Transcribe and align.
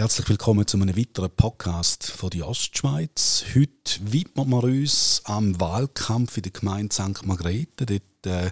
Herzlich 0.00 0.30
willkommen 0.30 0.66
zu 0.66 0.78
einem 0.78 0.96
weiteren 0.96 1.30
Podcast 1.30 2.10
von 2.10 2.30
der 2.30 2.48
Ostschweiz. 2.48 3.44
Heute 3.54 4.00
widmen 4.00 4.48
wir 4.48 4.64
uns 4.64 5.20
am 5.24 5.60
Wahlkampf 5.60 6.38
in 6.38 6.44
der 6.44 6.52
Gemeinde 6.52 6.94
St. 6.94 7.26
Margrethe. 7.26 7.84
Dort 7.84 8.26
äh, 8.26 8.50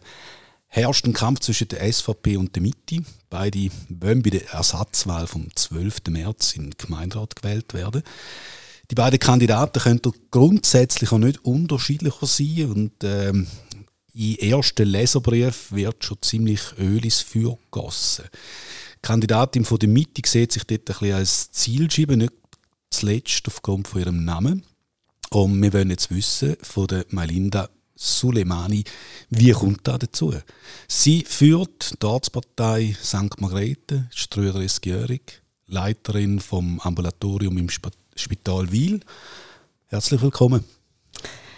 herrscht 0.66 1.06
ein 1.06 1.14
Kampf 1.14 1.40
zwischen 1.40 1.68
der 1.68 1.90
SVP 1.90 2.36
und 2.36 2.54
der 2.54 2.60
Mitte. 2.60 3.02
Beide 3.30 3.70
wollen 3.88 4.22
bei 4.22 4.28
der 4.28 4.50
Ersatzwahl 4.50 5.26
vom 5.26 5.48
12. 5.56 6.08
März 6.10 6.52
in 6.52 6.64
den 6.64 6.74
Gemeinderat 6.76 7.34
gewählt 7.34 7.72
werden. 7.72 8.02
Die 8.90 8.94
beiden 8.94 9.18
Kandidaten 9.18 9.80
können 9.80 10.02
grundsätzlich 10.30 11.12
auch 11.12 11.16
nicht 11.18 11.42
unterschiedlicher 11.46 12.26
sein 12.26 12.70
und 12.70 12.92
ähm, 13.04 13.46
im 14.12 14.34
ersten 14.36 14.86
Leserbrief 14.86 15.72
wird 15.72 16.04
schon 16.04 16.20
ziemlich 16.20 16.60
Öl 16.78 17.02
ins 17.02 17.22
Feuer 17.22 17.56
gegossen. 17.70 18.26
Kandidatin 19.02 19.64
von 19.64 19.78
der 19.78 19.88
Mitte 19.88 20.22
sieht 20.26 20.52
sich 20.52 20.64
dort 20.64 20.80
ein 20.80 20.84
bisschen 20.84 21.14
als 21.14 21.50
Zielscheibe, 21.52 22.16
nicht 22.16 22.32
zuletzt 22.90 23.46
aufgrund 23.46 23.88
von 23.88 24.00
ihrem 24.00 24.24
Namen. 24.24 24.64
Und 25.30 25.60
wir 25.60 25.72
wollen 25.72 25.90
jetzt 25.90 26.10
wissen 26.10 26.56
von 26.62 26.86
der 26.86 27.04
Melinda 27.10 27.68
Suleimani, 27.94 28.84
wie 29.30 29.50
kommt 29.50 29.86
da 29.86 29.98
dazu? 29.98 30.32
Sie 30.86 31.24
führt 31.24 32.00
die 32.00 32.06
Ortspartei 32.06 32.96
St. 33.02 33.40
Margrethe, 33.40 34.08
ist 34.14 34.32
33-jährig, 34.34 35.42
Leiterin 35.66 36.38
vom 36.40 36.80
Ambulatorium 36.80 37.58
im 37.58 37.68
Spital 38.14 38.70
Wiel. 38.72 39.00
Herzlich 39.88 40.22
willkommen. 40.22 40.64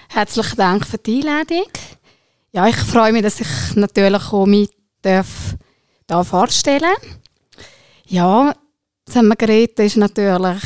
Herzlichen 0.08 0.56
Dank 0.56 0.86
für 0.86 0.98
die 0.98 1.18
Einladung. 1.20 1.68
Ja, 2.52 2.66
ich 2.66 2.76
freue 2.76 3.12
mich, 3.12 3.22
dass 3.22 3.40
ich 3.40 3.76
natürlich 3.76 4.32
auch 4.32 4.46
mit 4.46 4.70
darf, 5.02 5.56
da 6.06 6.24
vorstellen 6.24 6.96
Ja. 8.10 8.52
Margrethe 9.22 9.84
ist 9.84 9.96
natürlich 9.96 10.62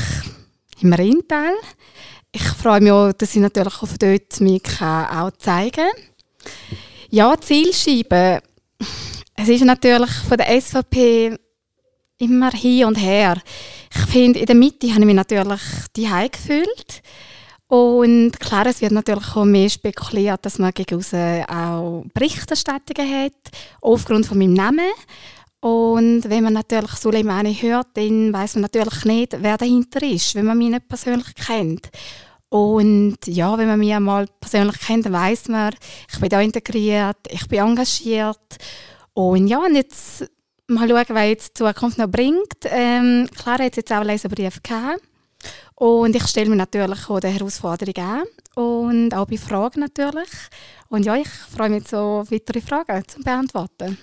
im 0.81 0.95
Rheintal. 0.95 1.53
Ich 2.33 2.43
freue 2.43 2.81
mich 2.81 2.91
auch, 2.91 3.13
dass 3.13 3.35
ich 3.35 3.43
natürlich 3.43 3.83
auf 3.83 3.99
dort 3.99 4.41
mich 4.41 4.63
auch 4.81 5.31
zeigen 5.33 5.73
kann. 5.73 5.91
Ja, 7.11 7.39
Zielscheibe. 7.39 8.41
Es 9.37 9.49
ist 9.49 9.63
natürlich 9.63 10.11
von 10.11 10.39
der 10.39 10.59
SVP 10.59 11.37
immer 12.17 12.51
hin 12.51 12.87
und 12.87 12.97
her. 12.97 13.37
Ich 13.95 14.07
finde, 14.07 14.39
in 14.39 14.47
der 14.47 14.55
Mitte 14.55 14.89
habe 14.89 15.01
ich 15.01 15.07
mich 15.07 15.15
natürlich 15.15 15.61
die 15.95 16.09
gefühlt. 16.33 17.03
Und 17.67 18.41
klar, 18.41 18.65
es 18.67 18.81
wird 18.81 18.93
natürlich 18.93 19.37
auch 19.37 19.45
mehr 19.45 19.69
spekuliert, 19.69 20.47
dass 20.47 20.59
man 20.59 20.73
gegen 20.73 20.99
auch 21.47 22.05
Berichterstattungen 22.15 23.25
hat, 23.25 23.35
aufgrund 23.83 24.25
von 24.25 24.39
meinem 24.39 24.55
Namen. 24.55 24.91
Und 25.65 26.29
wenn 26.29 26.45
man 26.45 26.53
natürlich 26.53 26.91
Suleimani 26.91 27.55
hört, 27.55 27.87
dann 27.95 28.35
weiß 28.35 28.57
man 28.57 28.63
natürlich 28.63 29.03
nicht, 29.07 29.35
wer 29.41 29.57
dahinter 29.57 30.03
ist, 30.03 30.35
wenn 30.35 30.45
man 30.45 30.59
mich 30.59 30.69
nicht 30.69 30.87
persönlich 30.87 31.35
kennt. 31.35 31.89
Und 32.51 33.17
ja, 33.25 33.57
wenn 33.57 33.69
man 33.69 33.79
mich 33.79 33.95
einmal 33.95 34.27
persönlich 34.39 34.79
kennt, 34.79 35.07
dann 35.07 35.15
weiß 35.15 35.49
man, 35.49 35.73
ich 36.13 36.21
bin 36.21 36.29
da 36.29 36.43
integriert, 36.43 37.17
ich 37.31 37.49
bin 37.49 37.61
engagiert. 37.61 38.59
Und 39.15 39.49
ja, 39.49 39.61
und 39.61 39.75
jetzt 39.75 40.31
mal 40.67 40.87
schauen, 40.87 41.17
was 41.17 41.29
jetzt 41.29 41.59
die 41.59 41.65
Zukunft 41.65 41.97
noch 41.97 42.11
bringt. 42.11 42.67
Ähm, 42.67 43.27
klar, 43.35 43.59
hat 43.59 43.79
jetzt 43.79 43.91
auch 43.91 43.97
einen 43.97 44.09
Leserbrief 44.09 44.63
gehabt. 44.63 45.01
Und 45.77 46.15
ich 46.15 46.27
stelle 46.27 46.51
mir 46.51 46.57
natürlich 46.57 47.09
auch 47.09 47.21
die 47.21 47.29
Herausforderung 47.29 48.05
an 48.05 48.25
und 48.55 49.15
auch 49.15 49.27
bei 49.27 49.39
Fragen 49.39 49.81
natürlich. 49.81 50.29
Und 50.91 51.07
ja, 51.07 51.17
ich 51.17 51.29
freue 51.29 51.71
mich 51.71 51.89
so 51.89 52.23
weitere 52.29 52.61
Fragen 52.61 53.03
zu 53.09 53.21
beantworten. 53.21 53.97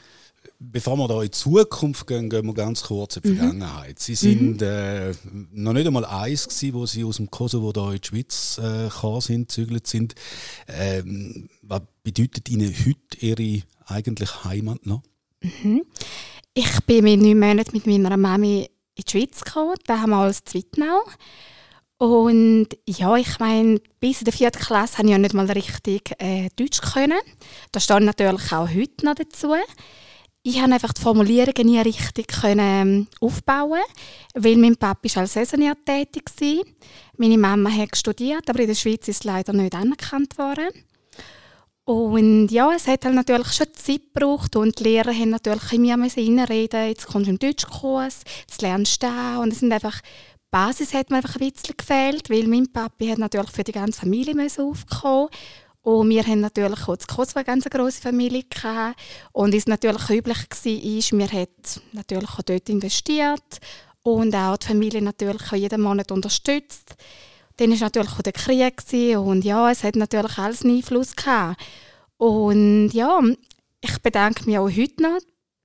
Bevor 0.64 0.96
wir 0.96 1.08
da 1.08 1.16
in 1.16 1.22
die 1.24 1.32
Zukunft 1.32 2.06
gehen, 2.06 2.30
gehen 2.30 2.46
wir 2.46 2.54
ganz 2.54 2.84
kurz 2.84 3.16
in 3.16 3.24
die 3.24 3.30
mhm. 3.30 3.38
Vergangenheit. 3.38 3.98
Sie 3.98 4.14
sind 4.14 4.62
mhm. 4.62 4.68
äh, 4.68 5.12
noch 5.54 5.74
nicht 5.74 5.88
einmal 5.88 6.06
eins 6.06 6.48
gewesen, 6.48 6.74
wo 6.76 6.86
Sie 6.86 7.04
aus 7.04 7.18
dem 7.18 7.32
Kosovo 7.32 7.72
da 7.72 7.92
in 7.92 8.00
die 8.00 8.08
Schweiz 8.08 8.60
äh, 8.62 8.84
gekommen 8.84 9.22
sind, 9.22 9.48
gezügelt 9.48 9.88
sind. 9.88 10.14
Ähm, 10.68 11.50
was 11.64 11.82
bedeutet 12.04 12.48
Ihnen 12.48 12.72
heute 12.86 13.26
Ihre 13.26 13.64
eigentliche 13.88 14.44
Heimat 14.44 14.86
noch? 14.86 15.02
Mhm. 15.42 15.82
Ich 16.54 16.80
bin 16.86 17.06
mit 17.06 17.22
neun 17.22 17.40
Monaten 17.40 17.72
mit 17.74 17.88
meiner 17.88 18.16
Mami 18.16 18.70
in 18.94 19.04
die 19.04 19.12
Schweiz 19.12 19.44
gekommen, 19.44 19.78
damals 19.88 20.44
in 20.54 20.54
Wittnau. 20.54 21.02
Und 21.98 22.68
ja, 22.88 23.16
ich 23.16 23.40
meine, 23.40 23.82
bis 24.00 24.20
in 24.20 24.26
der 24.26 24.34
vierten 24.34 24.60
Klasse 24.60 25.00
habe 25.00 25.08
ich 25.08 25.12
ja 25.12 25.18
nicht 25.18 25.34
mal 25.34 25.50
richtig 25.50 26.14
äh, 26.20 26.50
Deutsch 26.56 26.82
können. 26.82 27.20
Das 27.72 27.84
steht 27.86 28.02
natürlich 28.02 28.52
auch 28.52 28.70
heute 28.70 29.06
noch 29.06 29.16
dazu. 29.16 29.56
Ich 30.44 30.60
habe 30.60 30.74
einfach 30.74 30.94
die 30.94 31.02
Formulierungen 31.02 31.68
nie 31.68 31.80
richtig 31.80 32.28
können 32.28 32.60
ähm, 32.60 33.08
aufbauen, 33.20 33.82
weil 34.34 34.56
mein 34.56 34.76
Papa 34.76 35.08
als 35.16 35.34
Saisonier 35.34 35.76
tätig 35.86 36.32
war. 36.40 36.64
Meine 37.18 37.38
Mama 37.38 37.70
hat 37.70 37.96
studiert, 37.96 38.50
aber 38.50 38.62
in 38.62 38.68
der 38.68 38.76
Schweiz 38.76 39.08
ist 39.08 39.20
es 39.20 39.24
leider 39.24 39.54
nicht 39.54 39.76
anerkannt 39.76 40.40
worden. 40.40 40.70
Und 41.84 42.50
ja, 42.50 42.74
es 42.74 42.88
hat 42.88 43.06
halt 43.06 43.16
natürlich 43.16 43.54
schon 43.54 43.68
Zeit 43.74 44.14
gebraucht 44.14 44.56
und 44.56 44.80
die 44.80 44.84
Lehrer 44.84 45.14
haben 45.14 45.30
natürlich 45.30 45.72
mir 45.74 45.96
reinreden 45.96 46.88
jetzt 46.88 47.08
kommst 47.08 47.28
du 47.28 47.32
im 47.32 47.40
Deutschkurs, 47.40 48.22
jetzt 48.42 48.62
lernst 48.62 49.04
du 49.04 49.08
da 49.08 49.40
und 49.40 49.52
es 49.52 49.60
sind 49.60 49.74
einfach 49.74 50.00
die 50.02 50.58
Basis 50.58 50.94
hat 50.94 51.10
mir 51.10 51.18
einfach 51.18 51.38
ein 51.38 51.50
bisschen 51.50 51.76
gefehlt, 51.78 52.30
weil 52.30 52.48
mein 52.48 52.72
Papi 52.72 53.08
hat 53.08 53.20
natürlich 53.20 53.52
für 53.52 53.64
die 53.64 53.72
ganze 53.72 54.02
Familie 54.02 54.36
aufkommen 54.58 55.30
und 55.84 56.10
wir 56.10 56.24
haben 56.24 56.42
natürlich 56.42 56.88
auch 56.88 56.96
in 56.96 57.08
Kosovo 57.08 57.40
eine 57.40 57.46
ganz 57.46 57.66
grosse 57.66 58.02
Familie 58.02 58.44
gehabt. 58.44 59.00
Und 59.32 59.56
es 59.56 59.66
natürlich 59.66 60.10
üblich 60.10 60.38
war, 60.38 61.18
wir 61.18 61.28
haben 61.28 61.48
natürlich 61.94 62.30
auch 62.30 62.42
dort 62.44 62.70
investiert 62.70 63.60
und 64.04 64.36
auch 64.36 64.58
die 64.58 64.68
Familie 64.68 65.02
natürlich 65.02 65.52
auch 65.52 65.56
jeden 65.56 65.82
Monat 65.82 66.12
unterstützt. 66.12 66.96
Dann 67.58 67.72
war 67.72 67.80
natürlich 67.80 68.12
auch 68.12 68.22
der 68.22 68.34
Krieg 68.34 68.82
und 69.18 69.44
ja, 69.44 69.72
es 69.72 69.84
hat 69.84 69.96
natürlich 69.96 70.38
alles 70.38 70.64
einen 70.64 70.78
Einfluss 70.78 71.16
gehabt. 71.16 71.60
Und 72.18 72.92
ja, 72.92 73.20
ich 73.82 73.98
bedanke 74.04 74.46
mich 74.46 74.60
auch 74.60 74.70
heute 74.70 75.02
noch 75.02 75.20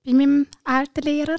bei 0.05 0.13
meinem 0.13 0.47
alten 0.65 1.03
Lehrer, 1.03 1.37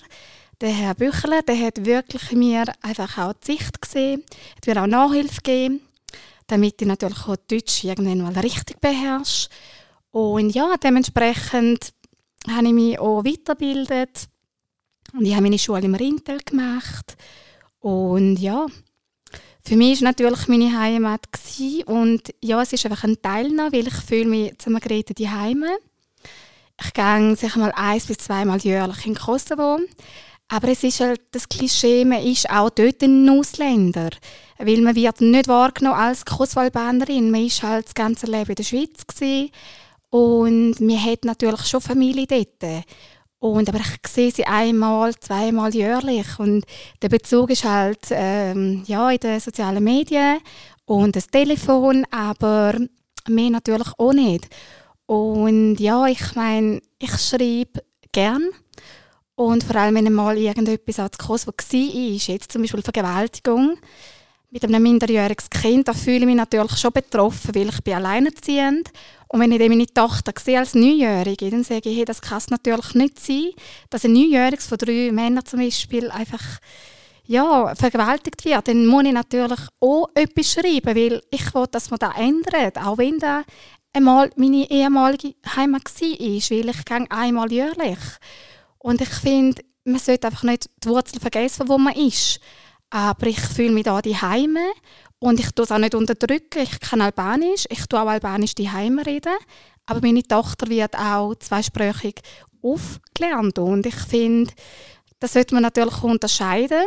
der 0.62 0.70
Herr 0.70 0.96
Büchler, 0.96 1.42
der 1.42 1.60
hat 1.60 1.86
wirklich 1.86 2.32
mir 2.32 2.66
einfach 2.82 3.18
auch 3.18 3.34
die 3.34 3.54
Sicht 3.54 3.82
gesehen, 3.82 4.24
hat 4.56 4.68
mir 4.68 4.82
auch 4.82 4.88
Nachhilfe 4.88 5.42
gegeben 5.42 5.87
damit 6.48 6.82
ich 6.82 6.88
natürlich 6.88 7.28
auch 7.28 7.36
Deutsch 7.36 7.84
irgendwann 7.84 8.22
mal 8.22 8.40
richtig 8.40 8.80
beherrsche. 8.80 9.50
Und 10.12 10.50
ja, 10.52 10.76
dementsprechend 10.78 11.94
habe 12.50 12.68
ich 12.68 12.74
mich 12.74 13.00
auch 13.00 13.24
weitergebildet 13.24 14.30
und 15.14 15.26
ich 15.26 15.34
habe 15.34 15.44
meine 15.44 15.60
Schule 15.60 15.82
im 15.82 15.96
Rintel 15.96 16.40
gemacht. 16.40 17.18
Und 17.80 18.38
ja, 18.38 18.66
für 19.64 19.76
mich 19.76 20.02
war 20.02 20.10
natürlich 20.10 20.48
meine 20.48 20.78
Heimat 20.78 21.32
gewesen. 21.32 21.84
und 21.84 22.34
ja, 22.42 22.62
es 22.62 22.74
ist 22.74 22.86
einfach 22.86 23.04
ein 23.04 23.22
Teil 23.22 23.50
noch, 23.50 23.72
weil 23.72 23.88
ich 23.88 23.94
fühle 23.94 24.26
mich 24.26 24.58
zu 24.58 24.70
Margrethe 24.70 25.14
die 25.14 25.30
Heime. 25.30 25.78
Ich 26.82 26.94
gehe 26.94 27.36
sicher 27.36 27.60
mal 27.60 27.72
eins 27.76 28.06
bis 28.06 28.18
zweimal 28.18 28.60
jährlich 28.60 29.06
in 29.06 29.16
Kosovo. 29.16 29.80
Aber 30.50 30.70
es 30.70 30.84
ist 30.84 31.02
halt 31.02 31.22
das 31.32 31.50
Klischee, 31.50 32.06
man 32.06 32.24
ist 32.24 32.50
auch 32.50 32.70
dort 32.70 33.02
ein 33.02 33.30
Ausländer. 33.30 34.10
Weil 34.58 34.82
man 34.82 34.96
wird 34.96 35.22
nicht 35.22 35.48
wahrgenommen 35.48 36.00
als 36.00 36.26
Kosovo-Albanerin. 36.26 37.32
Man 37.32 37.44
war 37.44 37.70
halt 37.70 37.86
das 37.86 37.94
ganze 37.94 38.28
Leben 38.28 38.50
in 38.50 38.56
der 38.56 38.64
Schweiz. 38.64 39.06
Gewesen. 39.06 39.52
Und 40.10 40.80
man 40.80 41.04
hat 41.04 41.26
natürlich 41.26 41.66
schon 41.66 41.82
Familie 41.82 42.28
dort. 42.28 42.86
Und, 43.40 43.70
aber 43.70 43.80
ich 43.80 44.12
sehe 44.12 44.32
sie 44.32 44.46
einmal, 44.46 45.14
zweimal 45.16 45.74
jährlich. 45.74 46.40
Und 46.40 46.66
der 47.02 47.10
Bezug 47.10 47.52
ist 47.52 47.66
halt 47.66 48.00
ähm, 48.10 48.84
ja, 48.88 49.12
in 49.12 49.20
den 49.20 49.40
sozialen 49.40 49.84
Medien 49.84 50.40
und 50.86 51.16
das 51.16 51.28
Telefon, 51.28 52.06
aber 52.10 52.80
mehr 53.28 53.50
natürlich 53.52 53.90
auch 53.98 54.14
nicht. 54.14 54.48
Und 55.06 55.76
ja, 55.78 56.08
ich 56.08 56.36
meine, 56.36 56.82
ich 56.98 57.16
schreibe 57.18 57.84
gern 58.12 58.50
und 59.38 59.64
vor 59.64 59.76
allem, 59.76 59.94
wenn 59.94 60.12
mal 60.12 60.36
irgendetwas 60.36 61.00
als 61.00 61.18
Kosovo 61.20 61.52
war, 61.52 61.80
jetzt 61.80 62.52
zum 62.52 62.64
Beispiel 62.64 62.82
Vergewaltigung 62.82 63.78
mit 64.50 64.64
einem 64.64 64.82
minderjährigen 64.82 65.48
Kind, 65.52 65.88
da 65.88 65.94
fühle 65.94 66.18
ich 66.18 66.26
mich 66.26 66.36
natürlich 66.36 66.76
schon 66.78 66.92
betroffen, 66.92 67.54
weil 67.54 67.70
ich 67.70 67.84
bin 67.84 67.94
alleinerziehend. 67.94 68.90
Und 69.28 69.40
wenn 69.40 69.52
ich 69.52 69.60
dann 69.60 69.70
meine 69.70 69.86
Tochter 69.86 70.34
sehe 70.44 70.58
als 70.58 70.74
Neunjährige, 70.74 71.52
dann 71.52 71.64
sage 71.64 71.88
ich, 71.88 71.98
hey, 71.98 72.06
das 72.06 72.20
kann 72.20 72.40
es 72.40 72.50
natürlich 72.50 72.96
nicht 72.96 73.20
sein, 73.20 73.52
dass 73.92 74.06
ein 74.06 74.14
Neunjähriges 74.14 74.66
von 74.66 74.80
drei 74.80 75.12
Männern 75.12 75.46
zum 75.46 75.60
Beispiel 75.60 76.10
einfach 76.10 76.44
ja, 77.28 77.76
vergewaltigt 77.76 78.44
wird, 78.44 78.68
dann 78.68 78.88
muss 78.88 79.06
ich 79.06 79.12
natürlich 79.12 79.60
auch 79.82 80.08
etwas 80.16 80.52
schreiben, 80.52 80.96
weil 80.96 81.22
ich 81.30 81.54
will, 81.54 81.68
dass 81.70 81.92
man 81.92 82.00
das 82.00 82.18
ändert, 82.18 82.78
auch 82.80 82.98
wenn 82.98 83.20
da 83.20 83.44
einmal 83.94 84.32
meine 84.36 84.68
ehemalige 84.72 85.36
Heimat 85.56 85.84
war, 85.86 86.10
weil 86.10 86.70
ich 86.70 86.86
gehe 86.86 87.12
einmal 87.12 87.52
jährlich. 87.52 88.00
Und 88.88 89.02
ich 89.02 89.10
finde, 89.10 89.62
man 89.84 90.00
sollte 90.00 90.28
einfach 90.28 90.44
nicht 90.44 90.70
die 90.82 90.88
Wurzel 90.88 91.20
vergessen, 91.20 91.68
wo 91.68 91.78
man 91.78 91.94
ist. 91.94 92.40
Aber 92.90 93.28
ich 93.28 93.38
fühle 93.38 93.74
mich 93.74 93.84
da 93.84 94.02
die 94.02 94.16
Heime 94.16 94.66
und 95.20 95.42
ich 95.42 95.52
tue 95.52 95.66
es 95.66 95.74
auch 95.74 95.78
nicht 95.78 95.94
unterdrücken. 95.94 96.60
Ich 96.62 96.80
kann 96.80 97.02
Albanisch, 97.02 97.66
ich 97.70 97.86
tue 97.88 98.02
auch 98.02 98.08
Albanisch 98.08 98.56
die 98.56 98.72
Heime 98.72 99.06
reden. 99.06 99.36
Aber 99.88 100.00
meine 100.00 100.24
Tochter 100.24 100.70
wird 100.70 100.98
auch 100.98 101.36
zweisprachig 101.36 102.22
aufgelernt 102.62 103.60
und 103.60 103.86
ich 103.86 103.96
finde, 103.96 104.54
das 105.20 105.34
sollte 105.34 105.56
man 105.56 105.64
natürlich 105.64 106.02
unterscheiden. 106.02 106.86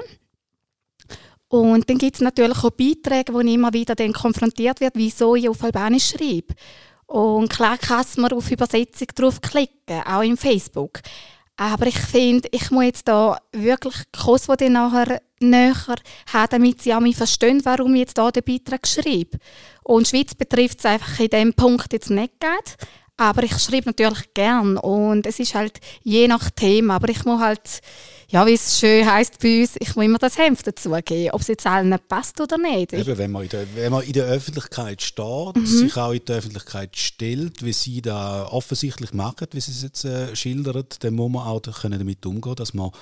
Und 1.49 1.91
dann 1.91 1.99
gibt 1.99 2.15
es 2.15 2.23
natürlich 2.23 2.65
auch 2.65 2.71
Beiträge, 2.71 3.35
wo 3.35 3.41
ich 3.41 3.53
immer 3.53 3.75
wieder 3.75 3.95
dann 3.95 4.15
konfrontiert 4.15 4.81
wird, 4.81 4.95
wieso 4.97 5.35
ich 5.35 5.51
auf 5.51 5.63
Albanisch 5.63 6.13
schreibe. 6.13 6.55
Und 7.05 7.51
klar 7.51 7.77
kann 7.77 8.07
man 8.17 8.33
auf 8.33 8.51
Übersetzung 8.51 9.09
draufklicken, 9.15 10.01
auch 10.07 10.23
im 10.23 10.39
Facebook. 10.39 11.03
Aber 11.61 11.87
ich 11.89 11.99
finde, 11.99 12.49
ich 12.53 12.71
muss 12.71 12.85
jetzt 12.85 13.07
da 13.07 13.37
wirklich 13.53 13.95
Kurs, 14.19 14.47
die 14.47 14.57
dann 14.57 14.73
nachher 14.73 15.21
näher 15.41 15.75
haben, 16.33 16.49
damit 16.49 16.81
sie 16.81 16.95
auch 16.95 17.01
mich 17.01 17.17
verstehen, 17.17 17.61
warum 17.65 17.93
ich 17.93 18.01
jetzt 18.01 18.17
da 18.17 18.31
den 18.31 18.43
Beitrag 18.43 18.87
schreibe. 18.87 19.37
Und 19.83 20.09
Schweiz 20.09 20.35
betrifft 20.35 20.79
es 20.79 20.87
einfach 20.87 21.21
in 21.21 21.29
diesem 21.29 21.53
Punkt 21.53 21.93
jetzt 21.93 22.09
nicht 22.09 22.41
gerade. 22.41 22.65
Aber 23.19 23.43
ich 23.43 23.59
schreibe 23.59 23.91
natürlich 23.91 24.33
gern 24.33 24.79
und 24.79 25.27
es 25.27 25.39
ist 25.39 25.55
halt 25.55 25.81
je 26.03 26.29
nach 26.29 26.49
Thema. 26.49 26.95
Aber 26.95 27.11
ich 27.11 27.27
muss 27.27 27.43
halt, 27.43 27.83
ja, 28.31 28.47
wie 28.47 28.55
es 28.55 28.79
schön 28.79 29.11
heisst 29.11 29.41
bei 29.41 29.61
uns, 29.61 29.75
ich 29.79 29.97
muss 29.97 30.05
immer 30.05 30.19
das 30.19 30.39
Hemd 30.39 30.65
dazugeben, 30.65 31.33
ob 31.33 31.41
es 31.41 31.49
jetzt 31.49 31.67
allen 31.67 31.95
passt 32.09 32.41
oder 32.41 32.59
nicht. 32.59 32.93
Eben, 32.93 33.19
wenn 33.19 33.31
man 33.31 33.43
in 33.43 33.49
der, 33.49 33.67
wenn 33.75 33.93
man 33.93 34.03
in 34.05 34.13
der 34.13 34.27
Öffentlichkeit 34.27 35.03
steht, 35.03 35.57
mhm. 35.57 35.67
sich 35.67 35.97
auch 35.97 36.13
in 36.13 36.25
der 36.25 36.37
Öffentlichkeit 36.37 36.97
stellt, 36.97 37.65
wie 37.65 37.73
sie 37.73 38.01
da 38.01 38.47
offensichtlich 38.47 39.13
machen, 39.13 39.49
wie 39.53 39.61
sie 39.61 39.73
es 39.73 39.83
jetzt 39.83 40.05
äh, 40.05 40.35
schildern, 40.37 40.85
dann 41.01 41.15
muss 41.15 41.31
man 41.31 41.47
auch 41.47 41.61
können 41.61 41.99
damit 41.99 42.25
umgehen, 42.25 42.55
dass 42.55 42.73
man 42.73 42.93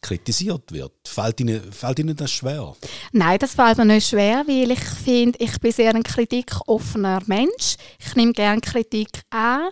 kritisiert 0.00 0.72
wird. 0.72 0.92
Fällt 1.06 1.40
Ihnen, 1.40 1.72
fällt 1.72 2.00
Ihnen 2.00 2.16
das 2.16 2.32
schwer? 2.32 2.74
Nein, 3.12 3.38
das 3.38 3.54
fällt 3.54 3.78
mir 3.78 3.84
nicht 3.84 4.08
schwer, 4.08 4.42
weil 4.46 4.72
ich 4.72 4.80
finde, 4.80 5.38
ich 5.40 5.58
bin 5.60 5.72
sehr 5.72 5.94
ein 5.94 6.02
kritikoffener 6.02 7.20
Mensch. 7.26 7.76
Ich 8.04 8.14
nehme 8.16 8.32
gerne 8.32 8.60
Kritik 8.60 9.22
an. 9.30 9.68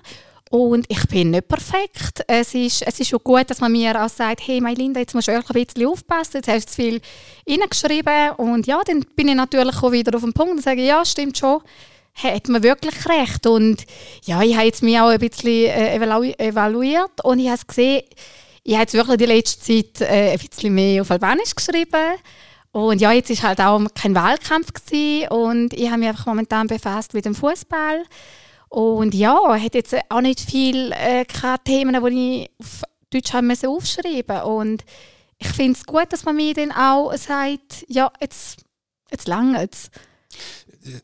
Und 0.51 0.85
ich 0.89 1.07
bin 1.07 1.31
nicht 1.31 1.47
perfekt. 1.47 2.25
Es 2.27 2.55
ist, 2.55 2.83
es 2.83 2.99
ist 2.99 3.09
schon 3.09 3.21
gut, 3.23 3.49
dass 3.49 3.61
man 3.61 3.71
mir 3.71 4.05
auch 4.05 4.09
sagt, 4.09 4.41
hey 4.45 4.61
Mailinda, 4.61 4.99
jetzt 4.99 5.15
musst 5.15 5.29
du 5.29 5.33
ein 5.33 5.43
bisschen 5.45 5.87
aufpassen, 5.87 6.39
jetzt 6.39 6.49
hast 6.49 6.67
du 6.67 6.71
zu 6.73 6.83
viel 6.83 7.01
reingeschrieben. 7.49 8.33
Und 8.37 8.67
ja, 8.67 8.81
dann 8.85 9.05
bin 9.15 9.29
ich 9.29 9.37
natürlich 9.37 9.81
auch 9.81 9.93
wieder 9.93 10.17
auf 10.17 10.23
dem 10.23 10.33
Punkt 10.33 10.55
und 10.55 10.63
sage, 10.63 10.83
ja, 10.85 11.05
stimmt 11.05 11.39
schon, 11.39 11.61
hat 12.15 12.49
man 12.49 12.65
wirklich 12.65 13.07
recht. 13.07 13.47
Und 13.47 13.85
ja, 14.25 14.43
ich 14.43 14.57
habe 14.57 14.67
jetzt 14.67 14.83
mich 14.83 14.99
auch 14.99 15.11
ein 15.11 15.21
bisschen 15.21 15.71
äh, 15.71 15.95
evaluiert 15.95 17.25
und 17.25 17.39
ich 17.39 17.49
habe 17.49 17.65
gesehen, 17.65 18.03
ich 18.65 18.73
habe 18.73 18.83
jetzt 18.83 18.95
wirklich 18.95 19.19
die 19.19 19.27
letzte 19.27 19.61
Zeit 19.61 20.01
äh, 20.01 20.33
ein 20.33 20.39
bisschen 20.39 20.75
mehr 20.75 21.03
auf 21.03 21.13
Albanisch 21.13 21.55
geschrieben. 21.55 22.17
Und 22.73 23.01
ja, 23.01 23.13
jetzt 23.13 23.31
war 23.41 23.51
halt 23.51 23.61
auch 23.61 23.81
kein 23.95 24.17
Wahlkampf 24.17 24.73
gewesen 24.73 25.29
und 25.29 25.75
ich 25.75 25.89
habe 25.89 25.99
mich 25.99 26.09
einfach 26.09 26.27
momentan 26.27 26.67
befasst 26.67 27.15
mit 27.15 27.25
dem 27.25 27.37
Fußball. 27.37 28.03
Und 28.71 29.15
ja, 29.15 29.61
hat 29.61 29.75
jetzt 29.75 29.97
auch 30.09 30.21
nicht 30.21 30.41
viele 30.41 30.95
äh, 30.95 31.25
Themen, 31.65 32.05
die 32.05 32.43
ich 32.43 32.51
auf 32.61 32.83
Deutsch 33.11 33.33
haben 33.33 33.49
müssen 33.49 33.69
aufschreiben 33.69 34.43
Und 34.43 34.85
ich 35.39 35.49
finde 35.49 35.77
es 35.77 35.85
gut, 35.85 36.07
dass 36.13 36.25
man 36.25 36.37
mir 36.37 36.55
dann 36.55 36.71
auch 36.71 37.13
sagt, 37.17 37.85
ja, 37.89 38.13
jetzt, 38.21 38.65
jetzt 39.11 39.27
lange 39.27 39.69
es. 39.69 39.91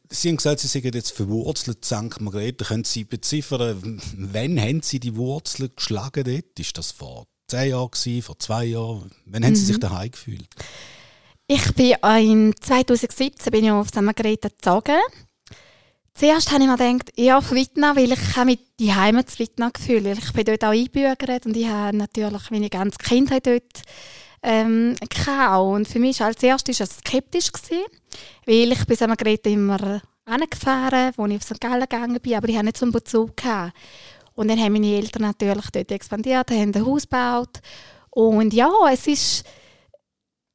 Sie 0.08 0.28
haben 0.28 0.36
gesagt, 0.36 0.60
Sie 0.60 0.68
sind 0.68 0.94
jetzt 0.94 1.10
verwurzelt 1.10 1.84
St. 1.84 2.20
Margrethe. 2.20 2.64
Können 2.64 2.84
Sie 2.84 3.02
beziffern, 3.02 4.00
wann 4.16 4.60
haben 4.60 4.82
Sie 4.82 5.00
die 5.00 5.16
Wurzeln 5.16 5.70
geschlagen 5.74 6.22
dort? 6.24 6.58
Ist 6.60 6.78
das 6.78 6.92
vor 6.92 7.26
zehn 7.48 7.70
Jahren, 7.70 7.90
gewesen, 7.90 8.22
vor 8.22 8.38
zwei 8.38 8.64
Jahren? 8.66 9.10
Wann 9.24 9.44
haben 9.44 9.56
Sie 9.56 9.64
sich 9.64 9.76
mhm. 9.76 9.80
daheim 9.80 10.10
gefühlt? 10.12 10.48
Ich 11.48 11.74
bin 11.74 11.94
in 12.02 12.54
2017 12.60 13.50
bin 13.50 13.64
ich 13.64 13.70
auf 13.70 13.88
St. 13.88 14.02
Margrethe 14.02 14.50
gezogen. 14.50 15.00
Zuerst 16.16 16.50
habe 16.50 16.62
ich 16.62 16.68
mir 16.68 16.78
gedacht, 16.78 17.12
ja, 17.16 17.36
auf 17.36 17.52
Wittna, 17.52 17.94
weil 17.94 18.10
ich 18.10 18.36
mich 18.44 18.58
die 18.80 18.94
Heimat 18.94 19.28
zu 19.28 19.38
Wittna 19.38 19.68
gefühlt. 19.68 20.06
Ich 20.06 20.32
bin 20.32 20.44
dort 20.46 20.64
auch 20.64 20.70
eingebürgert 20.70 21.44
und 21.44 21.54
ich 21.54 21.68
habe 21.68 21.94
natürlich 21.94 22.50
meine 22.50 22.70
ganze 22.70 22.96
Kindheit 22.96 23.46
dort 23.46 23.82
ähm. 24.42 24.96
Und 25.58 25.86
für 25.86 25.98
mich 25.98 26.22
als 26.22 26.42
erstes 26.42 26.80
war 26.80 26.86
skeptisch, 26.86 27.52
gewesen, 27.52 27.84
weil 28.46 28.72
ich 28.72 28.86
bis 28.86 28.98
St. 28.98 29.08
Margrethe 29.08 29.50
immer 29.50 30.00
wo 31.16 31.26
ich 31.26 31.36
auf 31.36 31.42
St. 31.42 31.60
Gallen 31.60 31.80
gegangen 31.80 32.18
bin, 32.20 32.34
aber 32.34 32.48
ich 32.48 32.56
hatte 32.56 32.64
nicht 32.64 32.78
so 32.78 32.86
einen 32.86 32.92
Bezug. 32.92 33.36
Gehabt. 33.36 33.74
Und 34.34 34.48
dann 34.48 34.58
haben 34.58 34.72
meine 34.72 34.96
Eltern 34.96 35.22
natürlich 35.22 35.70
dort 35.70 35.90
expandiert, 35.90 36.50
haben 36.50 36.74
ein 36.74 36.86
Haus 36.86 37.02
gebaut. 37.02 37.60
Und 38.10 38.54
ja, 38.54 38.70
es 38.90 39.06
ist, 39.06 39.44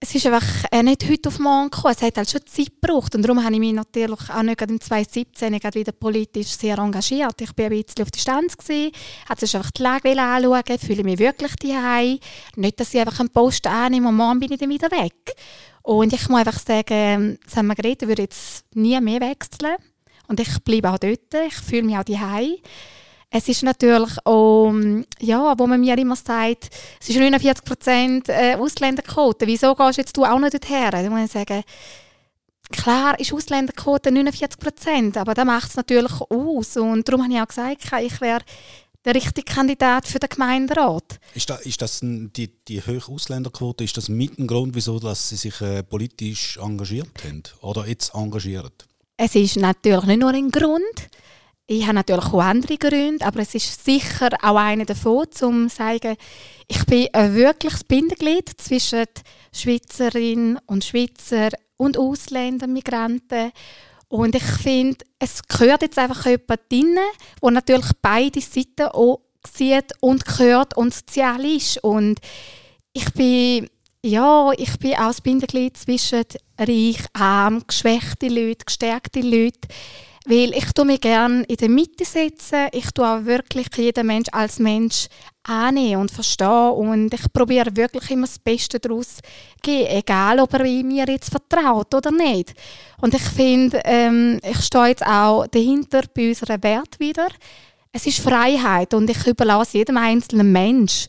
es 0.03 0.15
ist 0.15 0.25
einfach 0.25 0.65
äh, 0.71 0.81
nicht 0.81 1.07
heute 1.07 1.29
auf 1.29 1.37
morgen 1.37 1.69
gekommen. 1.69 1.93
Es 1.95 2.01
hat 2.01 2.17
halt 2.17 2.29
schon 2.29 2.41
Zeit 2.47 2.71
gebraucht. 2.81 3.13
Und 3.13 3.21
darum 3.21 3.43
habe 3.43 3.53
ich 3.53 3.59
mich 3.59 3.73
natürlich 3.73 4.29
auch 4.31 4.41
nicht 4.41 4.59
im 4.59 4.81
2017 4.81 5.53
wieder 5.53 5.91
politisch 5.91 6.47
sehr 6.47 6.79
engagiert. 6.79 7.39
Ich 7.39 7.55
war 7.55 7.65
ein 7.65 7.83
bisschen 7.83 8.03
auf 8.03 8.09
Distanz, 8.09 8.57
habe 8.57 9.39
sich 9.39 9.55
einfach 9.55 9.69
die 9.69 9.83
Lage 9.83 10.19
anschauen, 10.19 10.79
fühle 10.79 11.03
mich 11.03 11.19
wirklich 11.19 11.55
daheim. 11.57 12.17
Nicht, 12.55 12.79
dass 12.79 12.95
ich 12.95 12.99
einfach 12.99 13.19
einen 13.19 13.29
Post 13.29 13.67
annehme 13.67 14.09
und 14.09 14.15
morgen 14.15 14.39
bin 14.39 14.51
ich 14.51 14.59
dann 14.59 14.71
wieder 14.71 14.89
weg. 14.89 15.35
Und 15.83 16.13
ich 16.13 16.27
muss 16.29 16.39
einfach 16.39 16.59
sagen, 16.59 17.37
St. 17.47 17.61
Margrethe 17.61 18.07
würde 18.07 18.23
jetzt 18.23 18.65
nie 18.73 18.99
mehr 18.99 19.21
wechseln. 19.21 19.75
Und 20.27 20.39
ich 20.39 20.63
bleibe 20.63 20.89
auch 20.89 20.97
dort. 20.97 21.31
Ich 21.45 21.53
fühle 21.53 21.83
mich 21.83 21.97
auch 21.97 22.03
daheim. 22.03 22.55
Es 23.33 23.47
ist 23.47 23.63
natürlich 23.63 24.11
auch, 24.25 24.73
ja, 25.21 25.57
wo 25.57 25.65
man 25.65 25.79
mir 25.79 25.97
immer 25.97 26.17
sagt, 26.17 26.69
es 26.99 27.09
ist 27.09 27.17
49 27.17 27.63
Prozent 27.63 28.27
äh, 28.27 28.55
Ausländerquote. 28.55 29.47
Wieso 29.47 29.73
gehst 29.73 29.97
jetzt 29.97 30.17
du 30.17 30.25
auch 30.25 30.37
nicht 30.37 30.53
dorthin? 30.53 30.91
Da 30.91 31.09
muss 31.09 31.27
ich 31.27 31.31
sagen, 31.31 31.63
klar 32.73 33.17
ist 33.21 33.31
Ausländerquote 33.31 34.11
49 34.11 34.59
Prozent, 34.59 35.17
aber 35.17 35.33
das 35.33 35.45
macht 35.45 35.69
es 35.69 35.77
natürlich 35.77 36.11
aus. 36.29 36.75
Und 36.75 37.07
darum 37.07 37.23
habe 37.23 37.33
ich 37.33 37.39
auch 37.39 37.47
gesagt, 37.47 38.03
ich 38.03 38.19
wäre 38.19 38.41
der 39.05 39.15
richtige 39.15 39.49
Kandidat 39.49 40.07
für 40.07 40.19
den 40.19 40.29
Gemeinderat. 40.29 41.17
Ist, 41.33 41.49
da, 41.49 41.55
ist 41.55 41.81
das 41.81 42.01
die, 42.01 42.51
die 42.67 42.81
hohe 42.81 43.01
Ausländerquote, 43.07 43.85
ist 43.85 43.95
das 43.95 44.09
mit 44.09 44.37
ein 44.39 44.47
Grund, 44.47 44.75
wieso 44.75 44.99
dass 44.99 45.29
Sie 45.29 45.37
sich 45.37 45.61
äh, 45.61 45.83
politisch 45.83 46.57
engagiert 46.57 47.23
haben 47.23 47.43
oder 47.61 47.87
jetzt 47.87 48.13
engagieren? 48.13 48.71
Es 49.15 49.35
ist 49.35 49.55
natürlich 49.55 50.05
nicht 50.05 50.19
nur 50.19 50.31
ein 50.31 50.51
Grund. 50.51 51.09
Ich 51.73 51.83
habe 51.83 51.93
natürlich 51.93 52.25
auch 52.25 52.41
andere 52.41 52.77
Gründe, 52.77 53.25
aber 53.25 53.39
es 53.39 53.55
ist 53.55 53.85
sicher 53.85 54.27
auch 54.41 54.57
einer 54.57 54.83
davon, 54.83 55.27
um 55.41 55.69
zu 55.69 55.75
sagen, 55.77 56.17
ich 56.67 56.85
bin 56.85 57.07
ein 57.13 57.33
wirkliches 57.33 57.85
Bindeglied 57.85 58.49
zwischen 58.57 59.05
Schweizerin 59.53 60.59
und 60.65 60.83
Schweizer 60.83 61.47
und 61.77 61.97
Ausländer, 61.97 62.67
Migranten. 62.67 63.53
Und 64.09 64.35
ich 64.35 64.43
finde, 64.43 65.05
es 65.17 65.43
gehört 65.43 65.83
jetzt 65.83 65.97
einfach 65.97 66.25
jemand 66.25 66.59
drin, 66.69 66.97
wo 67.39 67.49
natürlich 67.49 67.91
beide 68.01 68.41
Seiten 68.41 68.89
auch 68.91 69.21
sieht 69.49 69.93
und 70.01 70.25
gehört 70.25 70.75
und 70.75 70.93
sozial 70.93 71.45
ist. 71.45 71.81
Und 71.85 72.19
ich 72.91 73.13
bin, 73.13 73.69
ja, 74.03 74.51
ich 74.57 74.77
bin 74.77 74.95
auch 74.95 75.07
das 75.07 75.21
Bindeglied 75.21 75.77
zwischen 75.77 76.25
reich, 76.59 76.99
arm, 77.13 77.63
geschwächte 77.65 78.27
Leute, 78.27 78.65
gestärkte 78.65 79.21
Leute. 79.21 79.69
Weil 80.25 80.53
ich 80.55 80.71
tue 80.73 80.85
mich 80.85 81.01
gerne 81.01 81.43
in 81.45 81.55
der 81.55 81.69
Mitte 81.69 82.05
setzen. 82.05 82.67
Ich 82.71 82.91
tue 82.91 83.07
auch 83.07 83.25
wirklich 83.25 83.67
jeden 83.75 84.05
Mensch 84.05 84.29
als 84.31 84.59
Mensch 84.59 85.07
annehmen 85.43 86.01
und 86.01 86.11
verstehen. 86.11 86.71
Und 86.71 87.13
ich 87.13 87.33
probiere 87.33 87.75
wirklich 87.75 88.11
immer 88.11 88.27
das 88.27 88.37
Beste 88.37 88.79
daraus 88.79 89.15
zu 89.15 89.21
geben, 89.63 89.87
egal 89.89 90.39
ob 90.39 90.53
er 90.53 90.63
mir 90.63 91.05
jetzt 91.07 91.31
vertraut 91.31 91.93
oder 91.95 92.11
nicht. 92.11 92.53
Und 93.01 93.15
ich 93.15 93.23
finde, 93.23 93.81
ähm, 93.83 94.39
ich 94.43 94.61
stehe 94.61 94.87
jetzt 94.87 95.05
auch 95.05 95.47
dahinter 95.47 96.03
bei 96.13 96.29
unserem 96.29 96.61
Wert 96.61 96.99
wieder. 96.99 97.27
Es 97.91 98.05
ist 98.05 98.19
Freiheit 98.19 98.93
und 98.93 99.09
ich 99.09 99.25
überlasse 99.25 99.79
jedem 99.79 99.97
einzelnen 99.97 100.51
Mensch, 100.51 101.07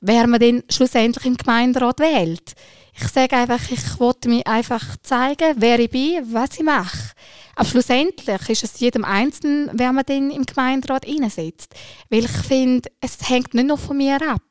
wer 0.00 0.26
man 0.26 0.40
dann 0.40 0.64
schlussendlich 0.68 1.24
im 1.24 1.36
Gemeinderat 1.36 2.00
wählt. 2.00 2.54
Ich 3.00 3.08
sage 3.08 3.36
einfach, 3.36 3.60
ich 3.70 4.00
wollte 4.00 4.28
mir 4.28 4.44
einfach 4.46 4.96
zeigen, 5.02 5.54
wer 5.56 5.78
ich 5.78 5.90
bin, 5.90 6.20
was 6.32 6.58
ich 6.58 6.64
mache. 6.64 7.12
Aber 7.58 7.68
schlussendlich 7.68 8.48
ist 8.50 8.62
es 8.62 8.78
jedem 8.78 9.04
Einzelnen, 9.04 9.68
wer 9.72 9.92
man 9.92 10.04
dann 10.06 10.30
im 10.30 10.46
Gemeinderat 10.46 11.04
einsetzt. 11.08 11.74
Weil 12.08 12.26
ich 12.26 12.30
finde, 12.30 12.88
es 13.00 13.28
hängt 13.28 13.52
nicht 13.52 13.66
nur 13.66 13.76
von 13.76 13.96
mir 13.96 14.16
ab. 14.30 14.44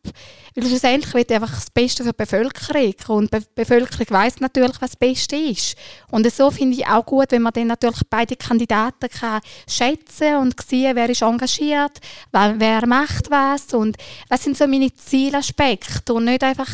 Weil 0.59 0.69
schlussendlich 0.69 1.13
wird 1.13 1.31
einfach 1.31 1.53
das 1.53 1.69
Beste 1.69 2.03
für 2.03 2.09
die 2.09 2.17
Bevölkerung. 2.17 2.95
Und 3.09 3.31
die 3.31 3.41
Bevölkerung 3.53 4.07
weiß 4.09 4.39
natürlich, 4.39 4.81
was 4.81 4.89
das 4.89 4.95
Beste 4.95 5.35
ist. 5.35 5.75
Und 6.09 6.27
so 6.33 6.49
finde 6.49 6.77
ich 6.77 6.87
auch 6.87 7.05
gut, 7.05 7.27
wenn 7.29 7.43
man 7.43 7.53
dann 7.53 7.67
natürlich 7.67 8.01
beide 8.09 8.35
Kandidaten 8.35 9.07
kann 9.07 9.41
schätzen 9.69 10.37
und 10.37 10.59
sehen, 10.59 10.95
wer 10.95 11.11
ist 11.11 11.21
engagiert, 11.21 11.99
wer 12.31 12.87
macht 12.87 13.29
was 13.29 13.71
und 13.75 13.97
was 14.29 14.43
sind 14.45 14.57
so 14.57 14.65
meine 14.65 14.91
Zielaspekte. 14.91 16.15
Und 16.15 16.25
nicht 16.25 16.43
einfach, 16.43 16.71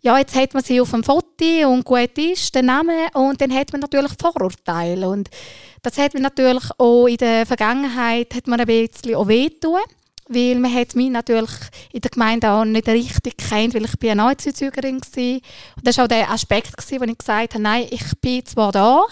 ja, 0.00 0.16
jetzt 0.16 0.34
hat 0.34 0.54
man 0.54 0.64
sie 0.64 0.80
auf 0.80 0.92
dem 0.92 1.04
Foto 1.04 1.68
und 1.70 1.84
gut 1.84 2.16
ist, 2.16 2.54
der 2.54 2.62
Name, 2.62 3.08
und 3.12 3.42
dann 3.42 3.52
hat 3.52 3.72
man 3.72 3.82
natürlich 3.82 4.12
Vorurteile. 4.18 5.06
Und 5.06 5.28
das 5.82 5.98
hat 5.98 6.14
mir 6.14 6.20
natürlich 6.20 6.64
auch 6.78 7.06
in 7.06 7.18
der 7.18 7.44
Vergangenheit 7.44 8.34
hat 8.34 8.46
man 8.46 8.58
ein 8.58 8.66
bisschen 8.66 9.16
auch 9.16 9.28
wehtun, 9.28 9.80
weil 10.28 10.56
man 10.56 10.74
hat 10.74 10.94
mich 10.94 11.10
natürlich 11.10 11.50
in 11.92 12.00
der 12.00 12.10
Gemeinde 12.10 12.50
auch 12.50 12.64
nicht 12.64 12.88
richtig 12.88 13.36
kennt, 13.36 13.74
weil 13.74 13.84
ich 13.84 13.98
bin 13.98 14.10
eine 14.10 14.22
Neuzuzügerin 14.22 15.00
war. 15.00 15.34
Und 15.76 15.86
das 15.86 15.96
war 15.96 16.04
auch 16.04 16.08
der 16.08 16.30
Aspekt, 16.30 16.72
wo 16.76 17.04
ich 17.04 17.18
gesagt 17.18 17.54
habe, 17.54 17.62
nein, 17.62 17.86
ich 17.90 18.04
bin 18.20 18.44
zwar 18.44 18.72
da, 18.72 19.04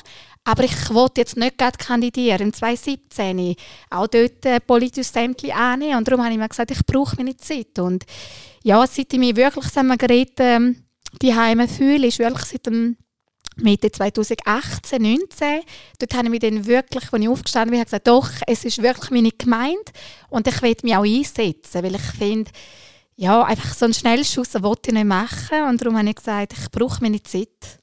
aber 0.44 0.62
ich 0.62 0.94
wollte 0.94 1.22
jetzt 1.22 1.36
nicht 1.36 1.58
gerade 1.58 1.76
kandidieren, 1.76 2.42
im 2.42 2.52
2017. 2.52 3.56
Auch 3.90 4.06
dort 4.06 4.46
ein 4.46 4.60
politisches 4.64 5.16
Ämtchen 5.16 5.50
annehmen. 5.50 5.98
Und 5.98 6.06
darum 6.06 6.22
habe 6.22 6.32
ich 6.32 6.38
mir 6.38 6.48
gesagt, 6.48 6.70
ich 6.70 6.86
brauche 6.86 7.16
meine 7.16 7.36
Zeit. 7.36 7.78
Und 7.80 8.04
ja, 8.62 8.86
seit 8.86 9.12
ich 9.12 9.18
mich 9.18 9.34
wirklich, 9.34 9.64
sagen 9.66 9.88
wir, 9.88 9.96
Geräte, 9.96 10.42
ähm, 10.42 10.84
die 11.20 11.34
Heime 11.34 11.66
fühle, 11.66 12.06
ist 12.06 12.18
wirklich 12.18 12.44
seit 12.44 12.66
dem 12.66 12.96
Mitte 13.56 13.90
2018, 13.90 15.00
19, 15.00 15.62
dort 15.98 16.14
habe 16.14 16.24
ich 16.24 16.30
mich 16.30 16.40
dann 16.40 16.66
wirklich, 16.66 17.12
als 17.12 17.22
ich 17.22 17.28
aufgestanden 17.28 17.70
bin, 17.76 17.84
gesagt, 17.84 18.06
doch, 18.06 18.30
es 18.46 18.64
ist 18.64 18.82
wirklich 18.82 19.10
meine 19.10 19.30
Gemeinde 19.30 19.92
und 20.28 20.46
ich 20.46 20.60
will 20.60 20.76
mich 20.82 20.96
auch 20.96 21.04
einsetzen, 21.04 21.82
weil 21.82 21.94
ich 21.94 22.02
finde, 22.02 22.50
ja, 23.16 23.42
einfach 23.44 23.74
so 23.74 23.86
einen 23.86 23.94
Schnellschuss 23.94 24.54
wollte 24.62 24.90
ich 24.90 24.94
nicht 24.94 25.06
machen 25.06 25.68
und 25.68 25.80
darum 25.80 25.96
habe 25.96 26.08
ich 26.08 26.16
gesagt, 26.16 26.52
ich 26.52 26.70
brauche 26.70 27.02
meine 27.02 27.22
Zeit. 27.22 27.80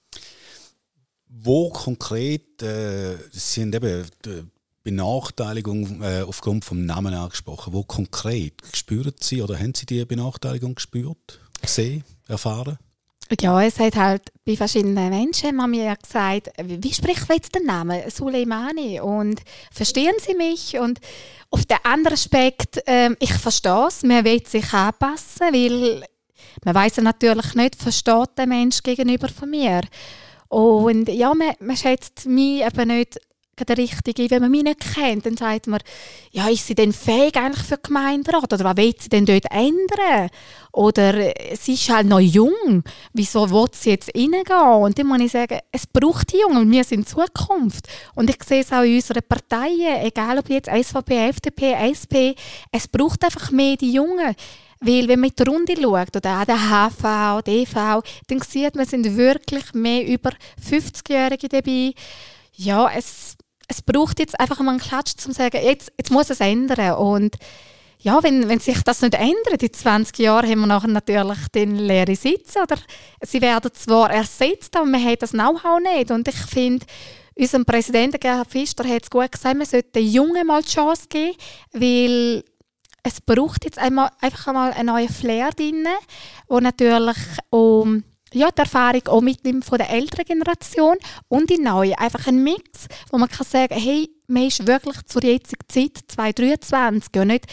Wo 1.27 1.72
konkret, 1.72 2.62
äh, 2.62 3.18
haben 3.18 3.74
eben 3.74 4.06
die 4.24 4.44
Benachteiligung 4.84 6.03
äh, 6.03 6.22
aufgrund 6.22 6.70
des 6.70 6.72
Namen 6.74 7.15
angesprochen, 7.15 7.74
wo 7.74 7.84
konkret 7.84 8.62
spüren 8.74 9.15
Sie 9.20 9.42
oder 9.42 9.58
haben 9.58 9.74
Sie 9.74 9.88
diese 9.88 10.06
Benachteiligung 10.06 10.75
gespürt, 10.75 11.39
gesehen, 11.62 12.03
erfahren? 12.27 12.77
Ja, 13.42 13.62
es 13.62 13.80
hat 13.80 13.96
halt 13.96 14.22
bei 14.46 14.56
verschiedenen 14.56 15.10
Menschen 15.10 15.60
haben 15.62 15.72
mir 15.72 15.96
gesagt, 15.96 16.50
wie 16.62 16.94
spricht 16.94 17.28
man 17.28 17.38
jetzt 17.38 17.56
den 17.56 17.66
Namen 17.66 18.02
Suleimani 18.10 19.00
und 19.00 19.42
verstehen 19.72 20.13
Sie 20.20 20.36
mich? 20.36 20.78
Und 20.78 21.00
auf 21.50 21.66
der 21.66 21.86
anderen 21.86 22.13
Aspekt, 22.13 22.88
äh, 22.88 23.12
ich 23.20 23.34
verstehe 23.34 23.88
es, 23.88 24.04
man 24.04 24.25
will 24.25 24.46
sich 24.46 24.72
anpassen, 24.74 25.54
weil 25.54 26.04
man 26.63 26.75
weiß 26.75 26.98
ja 26.98 27.04
natürlich 27.04 27.56
nicht, 27.56 27.75
versteht 27.75 28.38
der 28.38 28.48
Mensch 28.48 28.84
gegenüber 28.84 29.30
von 29.30 29.50
mir. 29.50 29.82
Und 30.50 31.10
ja, 31.10 31.34
man, 31.34 31.54
man 31.60 31.78
schätzt 31.78 32.25
mich 32.25 32.63
eben 32.63 32.88
nicht 32.88 33.20
der 33.60 33.78
Richtige. 33.78 34.30
Wenn 34.30 34.42
man 34.42 34.52
mich 34.52 34.64
nicht 34.64 34.94
kennt, 34.96 35.26
dann 35.26 35.38
sagt 35.38 35.68
man, 35.68 35.80
ja, 36.32 36.50
ist 36.50 36.68
sie 36.68 36.76
denn 36.76 36.92
fähig 36.92 37.36
eigentlich 37.36 37.66
für 37.66 37.78
Gemeinderat? 37.78 38.52
Oder 38.52 38.64
was 38.64 38.78
will 38.78 38.94
sie 38.98 39.10
denn 39.10 39.26
dort 39.26 39.46
ändern? 39.52 40.30
Oder 40.72 41.34
sie 41.56 41.74
ist 41.74 41.90
halt 41.90 42.08
noch 42.08 42.20
jung. 42.20 42.84
Wieso 43.14 43.50
will 43.50 43.68
sie 43.74 43.92
jetzt 43.92 44.16
reingehen? 44.16 44.82
Und 44.82 44.98
dann 44.98 45.08
muss 45.08 45.22
ich 45.22 45.32
sagen, 45.32 45.60
es 45.72 45.86
braucht 45.86 46.34
die 46.34 46.40
Jungen 46.40 46.72
wir 46.72 46.84
sind 46.84 47.08
Zukunft. 47.08 47.88
Und 48.16 48.30
ich 48.30 48.44
sehe 48.44 48.62
es 48.62 48.72
auch 48.72 48.82
in 48.82 48.96
unseren 48.96 49.22
Parteien, 49.28 50.04
egal 50.04 50.40
ob 50.40 50.50
jetzt 50.50 50.70
SVP, 50.70 51.30
FDP, 51.30 51.74
SP, 51.94 52.16
es 52.72 52.88
braucht 52.88 53.24
einfach 53.24 53.52
mehr 53.52 53.78
die 53.78 53.94
Jungen. 53.94 54.36
Weil 54.80 55.08
wenn 55.08 55.22
man 55.22 55.30
in 55.30 55.36
die 55.38 55.50
Runde 55.50 55.76
schaut, 55.82 56.16
oder 56.18 56.42
auch 56.42 56.46
der 56.46 56.58
HV, 56.58 57.42
der 57.44 57.54
EV, 57.54 58.02
dann 58.28 58.42
sieht 58.42 58.76
man, 58.76 58.84
es 58.84 58.90
sind 58.90 59.16
wirklich 59.16 59.74
mehr 59.74 60.06
über 60.06 60.32
50-Jährige 60.70 61.48
dabei. 61.48 61.94
Ja, 62.56 62.92
es, 62.94 63.38
es 63.74 63.82
braucht 63.82 64.20
jetzt 64.20 64.39
einfach 64.39 64.60
mal 64.60 64.72
einen 64.72 64.80
Klatsch, 64.80 65.13
um 65.25 65.32
zu 65.32 65.34
sagen, 65.34 65.60
jetzt, 65.63 65.92
jetzt 65.98 66.12
muss 66.12 66.30
es 66.30 66.39
ändern. 66.39 66.96
Und 66.96 67.38
ja, 68.00 68.22
wenn, 68.22 68.48
wenn 68.50 68.60
sich 68.60 68.82
das 68.84 69.01
nicht 69.01 69.15
ändert, 69.15 69.63
in 69.63 69.74
20 69.74 70.20
Jahren 70.20 70.50
haben 70.50 70.60
wir 70.60 70.68
nachher 70.68 70.89
natürlich 70.89 71.48
den 71.56 71.75
leeren 71.75 72.15
Sitz. 72.15 72.56
Oder 72.56 72.77
sie 73.22 73.42
werden 73.42 73.72
zwar 73.74 74.12
ersetzt, 74.12 74.75
aber 74.75 74.86
man 74.86 75.03
hat 75.03 75.24
das 75.24 75.32
Know-how 75.32 75.80
nicht. 75.80 76.12
Und 76.12 76.27
ich 76.27 76.36
finde, 76.36 76.86
unser 77.36 77.63
Präsident 77.63 78.22
Gerhard 78.22 78.50
Pfister 78.50 78.88
hat 78.88 79.03
es 79.03 79.10
gut 79.10 79.32
gesagt, 79.32 79.58
man 79.58 79.65
sollte 79.65 79.89
den 79.92 80.08
Jungen 80.08 80.46
mal 80.46 80.62
die 80.62 80.70
Chance 80.70 81.08
geben, 81.10 81.36
weil 81.72 82.44
es 83.01 83.22
braucht 83.22 83.65
jetzt 83.65 83.80
einmal, 83.80 84.12
einfach 84.22 84.48
einmal 84.48 84.72
einen 84.74 84.88
neuen 84.88 85.10
Flair 85.10 85.50
drin, 85.50 85.88
wo 86.48 86.60
natürlich 86.60 87.18
um 87.50 88.03
ja, 88.34 88.50
die 88.52 88.60
Erfahrung 88.60 89.08
auch 89.08 89.22
mitnimmt 89.22 89.66
von 89.66 89.78
der 89.78 89.90
älteren 89.90 90.25
Generation 90.25 90.98
und 91.28 91.50
die 91.50 91.58
neue. 91.58 91.98
Einfach 92.00 92.28
ein 92.28 92.44
Mix, 92.44 92.88
wo 93.12 93.18
man 93.18 93.30
kann 93.30 93.46
sagen, 93.46 93.75
hey, 93.78 94.10
man 94.28 94.48
ist 94.48 94.68
wirklich 94.68 94.98
zur 95.06 95.24
jetzigen 95.24 95.68
Zeit 95.68 96.00
2023 96.08 97.22
und 97.22 97.28
nicht 97.28 97.46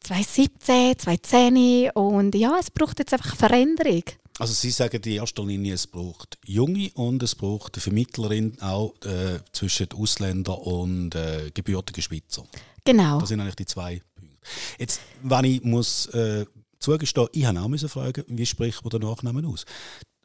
2017, 0.00 0.98
2010 0.98 1.90
und 1.90 2.34
ja, 2.34 2.56
es 2.60 2.70
braucht 2.70 2.98
jetzt 2.98 3.12
einfach 3.12 3.30
eine 3.30 3.38
Veränderung. 3.38 4.04
Also 4.38 4.52
Sie 4.52 4.70
sagen 4.70 5.00
in 5.02 5.12
erster 5.12 5.44
Linie, 5.44 5.74
es 5.74 5.86
braucht 5.86 6.38
Junge 6.44 6.90
und 6.94 7.22
es 7.22 7.34
braucht 7.34 7.74
eine 7.74 7.80
Vermittlerin 7.80 8.60
auch 8.60 8.92
äh, 9.04 9.40
zwischen 9.52 9.88
Ausländern 9.92 10.58
und 10.58 11.14
äh, 11.14 11.50
gebürtigen 11.54 12.02
Schweizer. 12.02 12.44
Genau. 12.84 13.18
Das 13.18 13.30
sind 13.30 13.40
eigentlich 13.40 13.56
die 13.56 13.64
zwei 13.64 14.02
Punkte. 14.14 14.36
Jetzt, 14.78 15.00
wenn 15.22 15.44
ich 15.44 15.62
muss 15.64 16.06
äh, 16.06 16.44
zugestehen, 16.78 17.28
ich 17.32 17.46
habe 17.46 17.60
auch 17.60 17.88
fragen, 17.88 18.24
wie 18.28 18.46
spricht 18.46 18.84
man 18.84 18.90
den 18.90 19.08
Nachnamen 19.08 19.46
aus? 19.46 19.64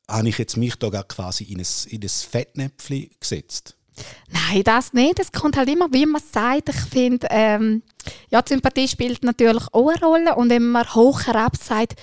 Habe 0.10 0.30
ich 0.30 0.38
jetzt 0.38 0.58
mich 0.58 0.76
da 0.76 0.90
quasi 1.04 1.46
in 1.46 1.60
ein, 1.60 1.68
in 1.90 2.02
ein 2.02 2.10
Fettnäpfchen 2.10 3.10
gesetzt? 3.20 3.76
Nein, 4.30 4.64
das 4.64 4.94
nicht. 4.94 5.20
Es 5.20 5.32
kommt 5.32 5.58
halt 5.58 5.70
immer, 5.70 5.92
wie 5.92 6.06
man 6.06 6.22
sagt. 6.22 6.70
Ich 6.70 6.76
finde, 6.76 7.28
ähm, 7.30 7.84
ja, 8.30 8.42
die 8.42 8.54
Sympathie 8.54 8.88
spielt 8.88 9.24
natürlich 9.24 9.66
auch 9.72 9.90
eine 9.90 10.00
Rolle. 10.00 10.36
Und 10.36 10.50
wenn 10.50 10.70
man 10.70 10.94
hoch 10.94 11.26
herab 11.28 11.58
sagt, 11.58 11.96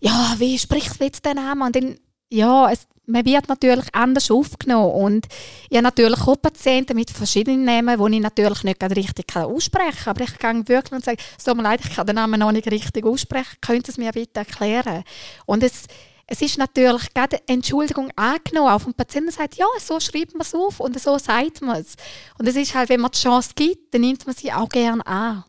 ja, 0.00 0.34
wie 0.38 0.58
spricht 0.58 1.00
jetzt 1.00 1.24
der 1.24 1.34
Name? 1.34 1.66
Und 1.66 1.76
dann, 1.76 1.98
ja, 2.30 2.70
es, 2.70 2.86
man 3.06 3.24
wird 3.24 3.48
natürlich 3.48 3.86
anders 3.94 4.30
aufgenommen. 4.30 4.92
Und 4.92 5.26
ich 5.68 5.76
habe 5.76 5.84
natürlich 5.84 6.20
auch 6.20 6.40
Patienten 6.40 6.96
mit 6.96 7.10
verschiedenen 7.10 7.64
Namen, 7.64 7.98
die 7.98 8.16
ich 8.16 8.22
natürlich 8.22 8.64
nicht 8.64 8.82
richtig 8.82 9.36
aussprechen 9.36 10.04
kann. 10.04 10.16
Aber 10.16 10.24
ich 10.24 10.38
gehe 10.38 10.68
wirklich 10.68 10.92
und 10.92 11.04
sage, 11.04 11.18
es 11.36 11.44
tut 11.44 11.56
mir 11.56 11.62
leid, 11.62 11.80
ich 11.84 11.94
kann 11.94 12.06
den 12.06 12.16
Namen 12.16 12.40
noch 12.40 12.52
nicht 12.52 12.70
richtig 12.70 13.04
aussprechen. 13.04 13.56
Könnt 13.60 13.86
ihr 13.86 13.90
es 13.90 13.98
mir 13.98 14.12
bitte 14.12 14.40
erklären? 14.40 15.04
Und 15.46 15.62
es 15.62 15.84
es 16.26 16.40
ist 16.40 16.58
natürlich 16.58 17.12
gerade 17.12 17.40
Entschuldigung 17.46 18.10
angenommen. 18.16 18.72
Auch 18.72 18.80
vom 18.80 18.94
Patienten 18.94 19.30
sagt, 19.30 19.56
ja, 19.56 19.66
so 19.78 20.00
schreibt 20.00 20.32
man 20.32 20.42
es 20.42 20.54
auf 20.54 20.80
und 20.80 20.98
so 21.00 21.18
sagt 21.18 21.60
man 21.62 21.80
es. 21.80 21.94
Und 22.38 22.48
es 22.48 22.56
ist 22.56 22.74
halt, 22.74 22.88
wenn 22.88 23.00
man 23.00 23.10
die 23.10 23.18
Chance 23.18 23.50
gibt, 23.54 23.92
dann 23.92 24.00
nimmt 24.00 24.26
man 24.26 24.34
sie 24.34 24.52
auch 24.52 24.68
gerne 24.68 25.06
an. 25.06 25.44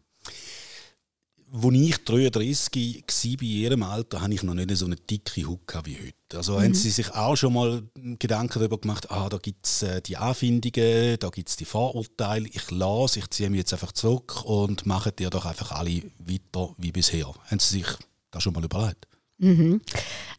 Als 1.54 1.72
ich 1.72 2.04
33 2.04 3.04
war, 3.06 3.38
bei 3.38 3.46
ihrem 3.46 3.84
Alter, 3.84 4.20
hatte 4.20 4.34
ich 4.34 4.44
noch 4.44 4.56
nicht 4.56 4.76
so 4.76 4.86
eine 4.86 4.98
dicke 4.98 5.48
Hucke 5.48 5.82
wie 5.86 5.96
heute. 5.96 6.38
Also 6.38 6.58
mhm. 6.58 6.64
haben 6.64 6.74
Sie 6.74 6.90
sich 6.90 7.14
auch 7.14 7.38
schon 7.38 7.54
mal 7.54 7.84
Gedanken 8.20 8.60
darüber 8.60 8.78
gemacht, 8.78 9.10
ah, 9.10 9.30
da 9.30 9.38
gibt 9.38 9.66
es 9.66 9.84
äh, 9.84 10.02
die 10.02 10.18
Anfindungen, 10.18 11.18
da 11.18 11.30
gibt 11.30 11.48
es 11.48 11.56
die 11.56 11.64
Vorurteile, 11.64 12.50
ich 12.50 12.72
lasse, 12.72 13.20
ich 13.20 13.30
ziehe 13.30 13.50
mich 13.50 13.60
jetzt 13.60 13.72
einfach 13.72 13.94
zurück 13.94 14.44
und 14.44 14.86
mache 14.86 15.14
dir 15.14 15.30
doch 15.30 15.46
einfach 15.46 15.72
alle 15.72 16.04
weiter 16.20 16.74
wie 16.78 16.92
bisher. 16.92 17.34
Haben 17.50 17.60
Sie 17.60 17.78
sich 17.78 17.88
das 18.32 18.44
schon 18.44 18.52
mal 18.52 18.64
überlegt? 18.66 19.08
Mhm. 19.38 19.82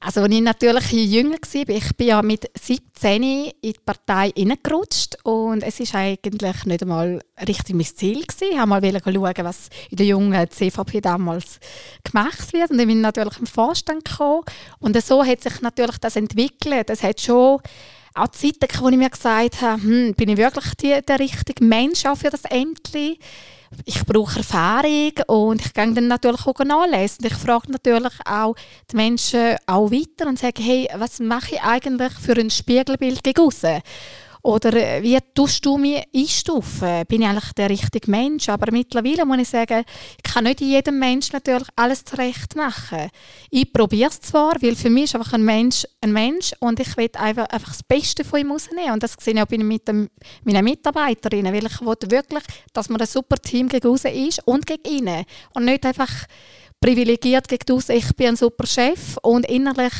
Also 0.00 0.22
als 0.22 0.32
ich 0.32 0.40
natürlich 0.40 0.92
jünger 0.92 1.36
war, 1.36 1.68
ich 1.68 1.96
bin 1.96 2.06
ja 2.06 2.22
mit 2.22 2.50
17 2.58 3.22
in 3.22 3.52
die 3.62 3.74
Partei 3.84 4.30
hineingerutscht 4.34 5.18
und 5.24 5.62
es 5.62 5.80
war 5.92 6.00
eigentlich 6.00 6.64
nicht 6.64 6.82
einmal 6.82 7.20
richtig 7.46 7.74
mein 7.74 7.84
Ziel 7.84 8.24
gewesen. 8.24 8.52
Ich 8.52 8.58
wollte 8.58 9.18
mal 9.18 9.34
schauen, 9.34 9.44
was 9.44 9.68
in 9.90 9.96
der 9.96 10.06
jungen 10.06 10.50
CVP 10.50 11.00
damals 11.00 11.60
gemacht 12.04 12.52
wird 12.52 12.70
und 12.70 12.78
ich 12.78 12.86
bin 12.86 13.00
natürlich 13.02 13.38
im 13.38 13.46
Vorstand 13.46 14.04
gekommen 14.04 14.44
und 14.78 15.02
so 15.02 15.24
hat 15.24 15.42
sich 15.42 15.60
natürlich 15.60 15.98
das 15.98 16.16
entwickelt. 16.16 16.88
Es 16.88 17.02
hat 17.02 17.20
schon 17.20 17.60
auch 18.14 18.28
Zeiten, 18.28 18.68
wo 18.80 18.88
ich 18.88 18.96
mir 18.96 19.10
gesagt 19.10 19.60
habe, 19.60 19.82
hm, 19.82 20.14
bin 20.14 20.30
ich 20.30 20.36
wirklich 20.38 20.74
die, 20.76 21.00
der 21.06 21.18
richtige 21.18 21.62
Mensch 21.62 22.06
auch 22.06 22.16
für 22.16 22.30
das 22.30 22.44
Ämtli? 22.44 23.18
Ich 23.84 24.04
brauche 24.04 24.38
Erfahrung 24.38 25.12
und 25.26 25.64
ich 25.64 25.74
gehe 25.74 25.92
dann 25.92 26.08
natürlich 26.08 26.46
auch 26.46 26.58
nachlesen. 26.60 27.26
Ich 27.26 27.34
frage 27.34 27.72
natürlich 27.72 28.12
auch 28.24 28.54
die 28.90 28.96
Menschen 28.96 29.56
auch 29.66 29.90
weiter 29.90 30.28
und 30.28 30.38
sage, 30.38 30.62
hey, 30.62 30.88
was 30.96 31.20
mache 31.20 31.56
ich 31.56 31.62
eigentlich 31.62 32.12
für 32.12 32.38
ein 32.38 32.50
Spiegelbild 32.50 33.22
gegen 33.22 33.40
aussen? 33.40 33.82
Oder 34.46 34.74
äh, 34.74 35.02
wie 35.02 35.18
tust 35.34 35.66
du 35.66 35.76
mich 35.76 36.04
einstufen? 36.14 37.04
Bin 37.08 37.22
ich 37.22 37.26
eigentlich 37.26 37.52
der 37.54 37.68
richtige 37.68 38.08
Mensch? 38.08 38.48
Aber 38.48 38.70
mittlerweile 38.70 39.26
muss 39.26 39.38
ich 39.38 39.48
sagen, 39.48 39.82
ich 40.16 40.22
kann 40.22 40.44
nicht 40.44 40.60
jedem 40.60 41.00
Menschen 41.00 41.32
natürlich 41.32 41.66
alles 41.74 42.04
zurecht 42.04 42.54
machen. 42.54 43.10
Ich 43.50 43.72
probiere 43.72 44.08
es 44.08 44.20
zwar, 44.20 44.54
weil 44.62 44.76
für 44.76 44.88
mich 44.88 45.04
ist 45.04 45.16
einfach 45.16 45.32
ein 45.32 45.42
Mensch 45.42 45.84
ein 46.00 46.12
Mensch 46.12 46.52
und 46.60 46.78
ich 46.78 46.96
will 46.96 47.10
einfach, 47.14 47.46
einfach 47.46 47.70
das 47.70 47.82
Beste 47.82 48.22
von 48.22 48.38
ihm 48.38 48.52
rausnehmen. 48.52 48.92
Und 48.92 49.02
das 49.02 49.16
sehe 49.18 49.34
ich 49.34 49.42
auch 49.42 49.50
mit 49.50 49.88
dem, 49.88 50.08
meinen 50.44 50.64
Mitarbeiterinnen, 50.64 51.52
weil 51.52 51.66
ich 51.66 51.80
will 51.80 52.10
wirklich, 52.12 52.44
dass 52.72 52.88
man 52.88 53.00
ein 53.00 53.08
super 53.08 53.38
Team 53.38 53.68
gegen 53.68 53.88
außen 53.88 54.12
ist 54.12 54.46
und 54.46 54.64
gegen 54.64 54.84
innen. 54.84 55.24
Und 55.54 55.64
nicht 55.64 55.84
einfach 55.84 56.12
privilegiert 56.80 57.48
gegen 57.48 57.76
außen, 57.76 57.96
ich 57.96 58.14
bin 58.14 58.28
ein 58.28 58.36
super 58.36 58.66
Chef 58.68 59.16
und 59.22 59.44
innerlich 59.46 59.94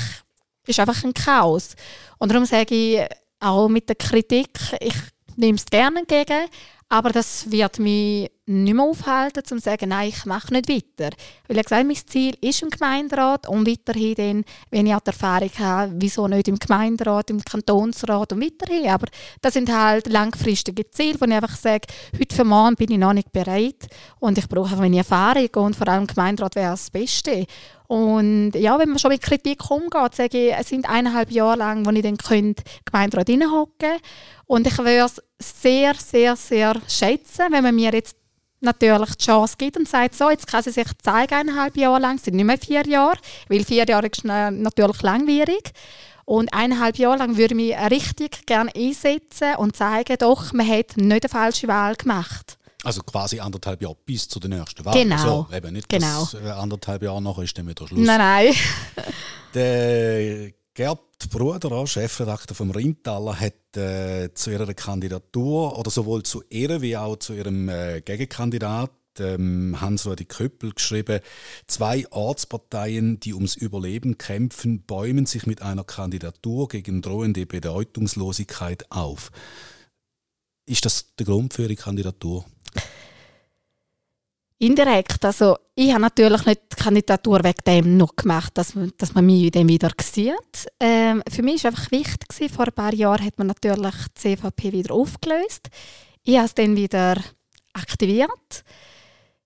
ist 0.69 0.79
einfach 0.79 1.03
ein 1.03 1.15
Chaos. 1.15 1.75
Und 2.19 2.31
darum 2.31 2.45
sage 2.45 2.75
ich, 2.77 3.01
auch 3.41 3.69
mit 3.69 3.89
der 3.89 3.97
Kritik, 3.97 4.59
ich 4.81 4.95
nehme 5.37 5.57
es 5.57 5.67
gerne 5.67 6.01
entgegen, 6.01 6.49
aber 6.89 7.11
das 7.11 7.51
wird 7.51 7.81
mich 7.81 8.31
nicht 8.49 8.75
mehr 8.75 8.85
aufhalten, 8.85 9.43
um 9.51 9.59
zu 9.59 9.65
sagen, 9.65 9.89
nein, 9.89 10.09
ich 10.09 10.25
mache 10.25 10.53
nicht 10.53 10.69
weiter. 10.69 11.11
Weil 11.49 11.57
ich 11.57 11.65
gesagt 11.65 11.85
mein 11.85 11.97
Ziel 11.97 12.37
ist 12.41 12.63
im 12.63 12.71
Gemeinderat 12.71 13.49
und 13.49 13.67
weiterhin 13.67 14.15
dann, 14.15 14.45
wenn 14.71 14.87
ich 14.87 14.95
auch 14.95 15.01
die 15.01 15.09
Erfahrung 15.09 15.51
habe, 15.59 15.93
wieso 15.97 16.29
nicht 16.29 16.47
im 16.47 16.61
Gemeinderat, 16.61 17.31
im 17.31 17.45
Kantonsrat 17.45 18.33
und 18.33 18.41
weiterhin. 18.41 18.89
Aber 18.89 19.09
das 19.43 19.55
sind 19.55 19.73
halt 19.73 20.07
langfristige 20.07 20.89
Ziele, 20.89 21.21
wo 21.21 21.25
ich 21.25 21.33
einfach 21.33 21.57
sage, 21.57 21.89
heute 22.17 22.37
für 22.37 22.45
morgen 22.45 22.77
bin 22.77 22.93
ich 22.93 22.99
noch 22.99 23.15
nicht 23.15 23.33
bereit 23.33 23.89
und 24.21 24.39
ich 24.39 24.49
brauche 24.49 24.77
meine 24.77 24.99
Erfahrung 24.99 25.49
und 25.57 25.75
vor 25.75 25.89
allem 25.89 26.03
im 26.03 26.07
Gemeinderat 26.07 26.55
wäre 26.55 26.71
das 26.71 26.89
Beste. 26.89 27.47
Und 27.89 28.53
ja, 28.53 28.79
wenn 28.79 28.91
man 28.91 28.99
schon 28.99 29.11
mit 29.11 29.23
Kritik 29.23 29.71
umgeht, 29.71 30.15
sage 30.15 30.49
ich, 30.49 30.55
es 30.55 30.69
sind 30.69 30.89
eineinhalb 30.89 31.31
Jahre 31.31 31.59
lang, 31.59 31.87
wo 31.87 31.91
ich 31.91 32.03
dann 32.03 32.17
könnte 32.17 32.65
Gemeinderat 32.85 33.29
hineinhocken 33.29 33.99
und 34.47 34.67
ich 34.67 34.79
würde 34.79 35.07
es 35.07 35.23
sehr, 35.39 35.95
sehr, 35.95 36.37
sehr 36.37 36.75
schätzen, 36.89 37.47
wenn 37.51 37.63
man 37.63 37.75
mir 37.75 37.93
jetzt 37.93 38.17
natürlich 38.61 39.15
die 39.17 39.25
Chance 39.25 39.55
gibt 39.59 39.77
und 39.77 39.89
sagt, 39.89 40.15
so, 40.15 40.31
jetzt 40.31 40.47
kann 40.47 40.63
sie 40.63 40.71
sich 40.71 40.87
zeigen, 41.03 41.35
eineinhalb 41.35 41.77
Jahre 41.77 42.01
lang, 42.01 42.17
es 42.17 42.25
sind 42.25 42.37
nicht 42.37 42.45
mehr 42.45 42.59
vier 42.59 42.87
Jahre, 42.87 43.19
weil 43.49 43.65
vier 43.65 43.87
Jahre 43.87 44.09
ist 44.09 44.25
natürlich 44.25 45.03
langwierig. 45.03 45.73
Und 46.25 46.53
eineinhalb 46.53 46.97
Jahre 46.97 47.19
lang 47.19 47.37
würde 47.37 47.55
ich 47.55 47.69
mich 47.69 47.91
richtig 47.91 48.47
gerne 48.47 48.73
einsetzen 48.75 49.55
und 49.59 49.77
zeigen, 49.77 50.17
doch, 50.19 50.53
man 50.53 50.67
hat 50.67 50.97
nicht 50.97 51.25
eine 51.25 51.29
falsche 51.29 51.69
Wahl 51.69 51.95
gemacht. 51.95 52.59
Also 52.87 53.03
quasi 53.03 53.41
anderthalb 53.41 53.83
Jahre 53.83 53.97
bis 54.07 54.29
zu 54.29 54.39
der 54.39 54.49
nächsten 54.49 54.85
Wahl. 54.85 54.95
Genau. 54.95 55.47
So, 55.49 55.49
eben 55.53 55.73
nicht, 55.73 55.89
genau. 55.89 56.21
dass 56.21 56.35
äh, 56.35 56.51
anderthalb 56.51 57.03
Jahre 57.03 57.21
nachher 57.21 57.43
ist 57.43 57.59
dann 57.59 57.67
wieder 57.67 57.85
Schluss. 57.85 57.99
Nein, 57.99 58.19
nein. 58.19 58.55
Der 59.55 60.53
Gerd 60.73 61.01
Bruder, 61.31 61.85
Chefredakteur 61.85 62.55
vom 62.55 62.71
Rheintaler, 62.71 63.41
hat 63.41 63.77
äh, 63.77 64.33
zu 64.35 64.53
ihrer 64.53 64.73
Kandidatur 64.73 65.77
oder 65.77 65.91
sowohl 65.91 66.23
zu 66.23 66.45
ihr 66.49 66.81
wie 66.81 66.97
auch 66.97 67.17
zu 67.17 67.33
ihrem 67.33 67.69
äh, 67.69 68.03
Gegenkandidat 68.03 68.93
ähm, 69.19 69.81
Hans-Rudi 69.81 70.27
Köppel 70.27 70.73
geschrieben, 70.73 71.19
zwei 71.67 72.07
Ortsparteien, 72.11 73.19
die 73.19 73.35
ums 73.35 73.57
Überleben 73.57 74.17
kämpfen, 74.17 74.83
bäumen 74.83 75.27
sich 75.27 75.45
mit 75.45 75.61
einer 75.61 75.83
Kandidatur 75.83 76.69
gegen 76.69 77.03
drohende 77.03 77.47
Bedeutungslosigkeit 77.47 78.93
auf. 78.93 79.33
Ist 80.67 80.85
das 80.85 81.15
der 81.17 81.27
Grund 81.27 81.55
für 81.55 81.63
Ihre 81.63 81.77
Kandidatur? 81.77 82.45
Indirekt. 84.59 85.23
Also, 85.25 85.57
ich 85.75 85.91
habe 85.91 86.01
natürlich 86.01 86.47
nicht 86.47 86.63
die 86.73 86.83
Kandidatur 86.83 87.45
wegen 87.45 87.61
dem 87.67 87.97
noch 87.99 88.17
gemacht, 88.17 88.53
dass, 88.55 88.73
dass 88.97 89.15
man 89.15 89.27
mich 89.27 89.51
dann 89.51 89.69
wieder 89.69 89.91
sieht. 90.01 90.67
Ähm, 90.81 91.23
für 91.31 91.43
mich 91.43 91.63
war 91.63 91.73
einfach 91.73 91.91
wichtig, 91.91 92.51
vor 92.51 92.67
ein 92.67 92.73
paar 92.73 92.95
Jahren 92.95 93.25
hat 93.25 93.39
man 93.39 93.49
natürlich 93.49 93.95
die 94.17 94.37
CVP 94.37 94.73
wieder 94.73 94.95
aufgelöst. 94.95 95.69
Ich 96.23 96.37
habe 96.37 96.47
es 96.47 96.55
dann 96.55 96.75
wieder 96.75 97.17
aktiviert. 97.75 98.65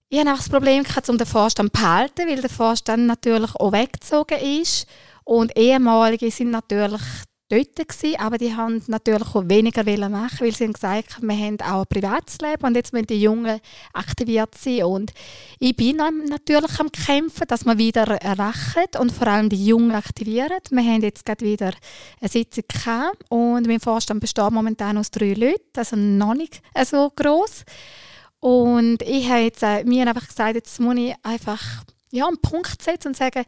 Ich 0.09 0.19
hatte 0.19 0.31
einfach 0.31 0.45
das 0.45 0.49
Problem, 0.53 0.85
um 1.09 1.19
den 1.19 1.27
Vorstand 1.27 1.75
zu 1.75 1.83
behalten, 1.83 2.29
weil 2.29 2.41
der 2.41 2.51
Vorstand 2.51 3.07
natürlich 3.07 3.55
auch 3.57 3.73
weggezogen 3.73 4.39
ist. 4.39 4.87
Und 5.25 5.57
ehemalige 5.57 6.31
sind 6.31 6.51
natürlich 6.51 7.03
dort 7.51 7.77
gewesen, 7.77 8.19
aber 8.19 8.39
die 8.39 8.55
haben 8.55 8.83
natürlich 8.87 9.35
auch 9.35 9.49
weniger 9.49 9.85
machen, 10.09 10.41
weil 10.41 10.55
sie 10.55 10.65
haben 10.65 10.73
gesagt, 10.73 11.21
wir 11.21 11.37
haben 11.37 11.61
auch 11.61 11.81
ein 11.81 11.87
privates 11.87 12.39
Leben 12.39 12.65
und 12.65 12.77
jetzt 12.77 12.93
müssen 12.93 13.07
die 13.07 13.21
Jungen 13.21 13.61
aktiviert 13.93 14.55
sein 14.57 14.85
und 14.85 15.13
ich 15.59 15.77
bin 15.77 15.97
natürlich 15.97 16.81
am 16.81 16.91
kämpfen, 16.93 17.47
dass 17.49 17.65
wir 17.65 17.77
wieder 17.77 18.07
erwachen 18.23 18.85
und 18.99 19.13
vor 19.13 19.27
allem 19.27 19.49
die 19.49 19.67
Jungen 19.67 19.93
aktivieren. 19.93 20.61
Wir 20.71 20.83
haben 20.83 21.03
jetzt 21.03 21.27
gerade 21.27 21.45
wieder 21.45 21.73
eine 22.21 22.29
Sitzung 22.29 22.65
gehabt 22.69 23.25
und 23.29 23.67
mein 23.67 23.81
Vorstand 23.81 24.21
besteht 24.21 24.51
momentan 24.51 24.97
aus 24.97 25.11
drei 25.11 25.35
Leuten, 25.35 25.77
also 25.77 25.97
noch 25.97 26.35
nicht 26.35 26.63
so 26.85 27.11
groß. 27.15 27.65
Und 28.41 29.03
ich 29.03 29.29
habe 29.29 29.41
jetzt 29.41 29.63
äh, 29.63 29.85
mir 29.85 30.07
einfach 30.09 30.27
gesagt, 30.27 30.55
jetzt 30.55 30.81
muss 30.81 30.97
ich 30.97 31.15
einfach 31.23 31.85
ja, 32.11 32.27
einen 32.27 32.41
Punkt 32.41 32.83
setzen 32.83 33.09
und 33.09 33.17
sagen, 33.17 33.45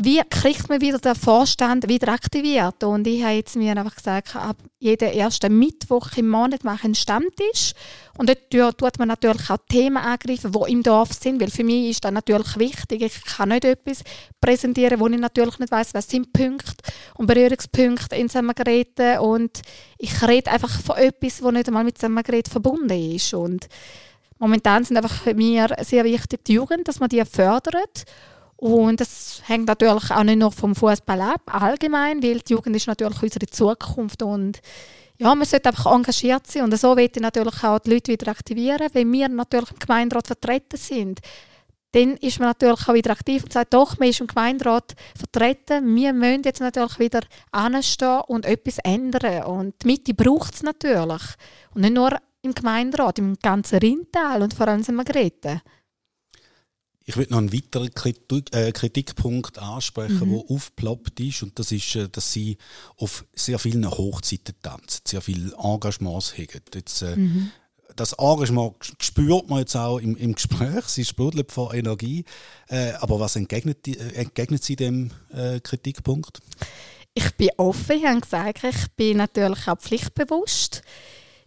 wie 0.00 0.20
kriegt 0.30 0.68
man 0.68 0.80
wieder 0.80 0.98
den 0.98 1.14
Vorstand 1.16 1.88
wieder 1.88 2.12
aktiviert? 2.12 2.84
Und 2.84 3.06
ich 3.06 3.22
habe 3.24 3.34
jetzt 3.34 3.56
mir 3.56 3.76
einfach 3.76 3.96
gesagt, 3.96 4.36
ab 4.36 4.56
jeden 4.78 5.12
ersten 5.12 5.58
Mittwoch 5.58 6.10
im 6.16 6.28
Monat 6.28 6.62
mache 6.62 6.76
ich 6.76 6.84
einen 6.84 6.94
Stammtisch. 6.94 7.72
Und 8.16 8.32
dort 8.52 8.78
tut 8.78 8.98
man 8.98 9.08
natürlich 9.08 9.50
auch 9.50 9.58
Themen 9.68 9.96
angreifen, 9.96 10.52
die 10.52 10.72
im 10.72 10.82
Dorf 10.82 11.12
sind, 11.12 11.40
weil 11.40 11.50
für 11.50 11.64
mich 11.64 11.90
ist 11.90 12.04
das 12.04 12.12
natürlich 12.12 12.56
wichtig. 12.58 13.02
Ich 13.02 13.24
kann 13.24 13.48
nicht 13.48 13.64
etwas 13.64 14.04
präsentieren, 14.40 15.00
wo 15.00 15.08
ich 15.08 15.18
natürlich 15.18 15.58
nicht 15.58 15.72
weiß, 15.72 15.94
was 15.94 16.08
sind 16.08 16.32
Punkte 16.32 16.74
und 17.16 17.26
Berührungspunkte 17.26 18.14
in 18.14 18.28
Zusammengeräten. 18.28 19.18
Und 19.18 19.62
ich 19.98 20.22
rede 20.26 20.50
einfach 20.50 20.80
von 20.80 20.96
etwas, 20.96 21.38
das 21.40 21.52
nicht 21.52 21.66
einmal 21.66 21.84
mit 21.84 21.98
Zusammengerät 21.98 22.48
verbunden 22.48 23.14
ist. 23.14 23.34
Und 23.34 23.66
momentan 24.38 24.84
sind 24.84 24.96
einfach 24.96 25.26
mich 25.34 25.60
sehr 25.80 26.04
wichtig 26.04 26.44
die 26.44 26.54
Jugend, 26.54 26.86
dass 26.86 27.00
man 27.00 27.08
die 27.08 27.24
fördert 27.24 28.04
und 28.58 29.00
das 29.00 29.40
hängt 29.46 29.68
natürlich 29.68 30.10
auch 30.10 30.24
nicht 30.24 30.40
nur 30.40 30.50
vom 30.50 30.74
Fußball 30.74 31.20
ab, 31.20 31.42
allgemein, 31.46 32.20
weil 32.22 32.40
die 32.40 32.54
Jugend 32.54 32.74
ist 32.74 32.88
natürlich 32.88 33.22
unsere 33.22 33.46
Zukunft 33.46 34.20
und 34.22 34.60
ja, 35.16 35.32
man 35.34 35.46
sollte 35.46 35.68
einfach 35.68 35.92
engagiert 35.92 36.46
sein 36.48 36.64
und 36.64 36.76
so 36.76 36.96
wird 36.96 37.16
ich 37.16 37.22
natürlich 37.22 37.62
auch 37.62 37.78
die 37.78 37.90
Leute 37.90 38.12
wieder 38.12 38.32
aktivieren, 38.32 38.88
wenn 38.92 39.12
wir 39.12 39.28
natürlich 39.28 39.70
im 39.70 39.78
Gemeinderat 39.78 40.26
vertreten 40.26 40.76
sind. 40.76 41.20
Dann 41.92 42.16
ist 42.16 42.40
man 42.40 42.48
natürlich 42.48 42.88
auch 42.88 42.94
wieder 42.94 43.12
aktiv 43.12 43.44
und 43.44 43.52
sagt, 43.52 43.74
doch, 43.74 43.96
man 43.98 44.08
ist 44.08 44.20
im 44.20 44.26
Gemeinderat 44.26 44.94
vertreten, 45.16 45.94
wir 45.94 46.12
müssen 46.12 46.42
jetzt 46.42 46.60
natürlich 46.60 46.98
wieder 46.98 47.20
anstehen 47.52 48.22
und 48.26 48.44
etwas 48.44 48.78
ändern 48.78 49.44
und 49.44 49.74
die 49.82 49.86
Mitte 49.86 50.14
braucht 50.14 50.54
es 50.54 50.64
natürlich 50.64 51.22
und 51.74 51.82
nicht 51.82 51.94
nur 51.94 52.10
im 52.42 52.54
Gemeinderat, 52.54 53.20
im 53.20 53.36
ganzen 53.40 53.78
Rheintal 53.78 54.42
und 54.42 54.52
vor 54.52 54.66
allem 54.66 54.82
in 54.86 54.94
Margrethe. 54.96 55.62
Ich 57.08 57.16
würde 57.16 57.32
noch 57.32 57.38
einen 57.38 57.54
weiteren 57.54 57.90
Kritik, 57.94 58.54
äh, 58.54 58.70
Kritikpunkt 58.70 59.58
ansprechen, 59.58 60.28
mhm. 60.28 60.42
der 60.46 60.50
aufgeploppt 60.54 61.18
ist. 61.20 61.42
Und 61.42 61.58
das 61.58 61.72
ist, 61.72 61.96
äh, 61.96 62.06
dass 62.10 62.34
sie 62.34 62.58
auf 62.98 63.24
sehr 63.32 63.58
vielen 63.58 63.90
Hochzeiten 63.90 64.54
tanzen, 64.60 65.00
sehr 65.06 65.22
viel 65.22 65.54
Engagements 65.58 66.34
haben. 66.34 66.46
Jetzt, 66.74 67.00
äh, 67.00 67.16
mhm. 67.16 67.50
Das 67.96 68.12
Engagement 68.12 68.74
spürt 69.00 69.48
man 69.48 69.60
jetzt 69.60 69.74
auch 69.74 69.96
im, 70.00 70.18
im 70.18 70.34
Gespräch. 70.34 70.84
Sie 70.86 71.02
sprudelt 71.06 71.50
vor 71.50 71.72
Energie. 71.72 72.26
Äh, 72.68 72.92
aber 73.00 73.18
was 73.18 73.36
entgegnet, 73.36 73.88
äh, 73.88 74.12
entgegnet 74.12 74.62
sie 74.62 74.76
dem 74.76 75.10
äh, 75.32 75.60
Kritikpunkt? 75.60 76.40
Ich 77.14 77.34
bin 77.36 77.48
offen, 77.56 77.96
ich 77.96 78.04
habe 78.04 78.20
gesagt, 78.20 78.64
ich 78.64 78.86
bin 78.96 79.16
natürlich 79.16 79.66
auch 79.66 79.78
pflichtbewusst. 79.78 80.82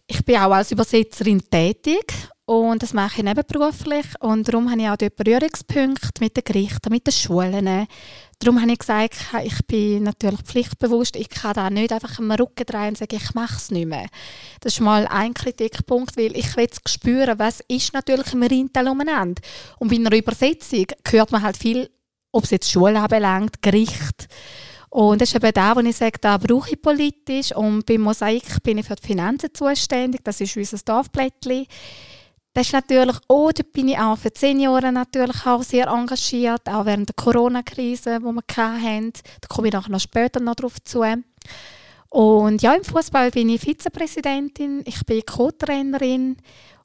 Ich 0.08 0.26
bin 0.26 0.38
auch 0.38 0.52
als 0.54 0.72
Übersetzerin 0.72 1.44
tätig 1.52 2.12
und 2.52 2.84
das 2.84 2.92
mache 2.92 3.20
ich 3.20 3.24
nebenberuflich. 3.24 4.08
Und 4.20 4.46
darum 4.46 4.70
habe 4.70 4.82
ich 4.82 4.90
auch 4.90 4.98
dort 4.98 5.16
Berührungspunkte 5.16 6.20
mit 6.20 6.36
den 6.36 6.44
Gerichten, 6.44 6.92
mit 6.92 7.08
den 7.08 7.14
Schulen. 7.14 7.88
Darum 8.40 8.62
habe 8.62 8.74
ich 8.74 8.80
gesagt, 8.80 9.16
ich 9.46 9.66
bin 9.68 10.04
natürlich 10.04 10.42
pflichtbewusst. 10.42 11.16
Ich 11.16 11.30
kann 11.30 11.54
da 11.54 11.70
nicht 11.70 11.94
einfach 11.94 12.20
am 12.20 12.30
Rücken 12.30 12.66
drehen 12.66 12.90
und 12.90 12.98
sagen, 12.98 13.16
ich 13.16 13.34
mache 13.36 13.56
es 13.56 13.72
nicht 13.72 13.88
mehr. 13.88 14.08
Das 14.60 14.74
ist 14.74 14.82
mal 14.82 15.08
ein 15.08 15.34
Kritikpunkt, 15.34 16.18
weil 16.18 16.36
ich 16.36 16.58
will 16.58 16.68
spüren, 16.88 17.40
was 17.40 17.62
ist 17.70 17.94
natürlich 17.94 18.34
im 18.34 18.44
Rheintal 18.44 18.90
umeinander. 18.90 19.42
Und 19.80 19.88
bei 19.88 19.96
einer 19.96 20.14
Übersetzung 20.14 20.88
hört 21.10 21.32
man 21.32 21.44
halt 21.44 21.56
viel, 21.56 21.90
ob 22.34 22.44
es 22.44 22.52
jetzt 22.52 22.70
Schule 22.70 23.00
anbelangt, 23.00 23.62
Gericht. 23.62 24.28
Und 24.90 25.22
das 25.22 25.30
ist 25.30 25.36
eben 25.36 25.54
da, 25.54 25.74
wo 25.74 25.80
ich 25.80 25.96
sage, 25.96 26.20
da 26.20 26.38
brauche 26.38 26.72
ich 26.72 26.82
politisch. 26.82 27.56
Und 27.56 27.86
bei 27.86 27.98
Mosaik 27.98 28.62
bin 28.62 28.80
ich 28.80 28.88
für 28.88 28.96
die 28.98 29.08
Finanzen 29.08 29.54
zuständig. 29.54 30.20
Das 30.26 30.42
ist 30.42 30.58
unser 30.58 30.80
Dorfblättchen. 30.80 31.66
Das 32.54 32.68
ist 32.68 32.74
natürlich 32.74 33.16
auch, 33.30 33.52
da 33.54 33.64
bin 33.72 33.88
ich 33.88 33.98
auch 33.98 34.18
für 34.18 34.34
zehn 34.34 34.60
Jahre 34.60 34.92
natürlich 34.92 35.46
auch 35.46 35.64
sehr 35.64 35.88
engagiert, 35.88 36.68
auch 36.68 36.86
während 36.86 37.08
der 37.08 37.16
Corona-Krise, 37.16 38.20
die 38.20 38.26
wir 38.26 38.44
hatten. 38.58 39.14
Da 39.40 39.48
komme 39.48 39.70
ich 39.70 39.74
noch 39.74 40.00
später 40.00 40.42
noch 40.42 40.56
drauf 40.56 40.76
zu. 40.84 41.04
Und 42.10 42.62
ja, 42.62 42.74
im 42.74 42.84
Fußball 42.84 43.32
bin 43.32 43.48
ich 43.48 43.62
Vizepräsidentin, 43.62 44.84
ich 44.86 45.06
bin 45.06 45.26
Co-Trainerin 45.26 46.36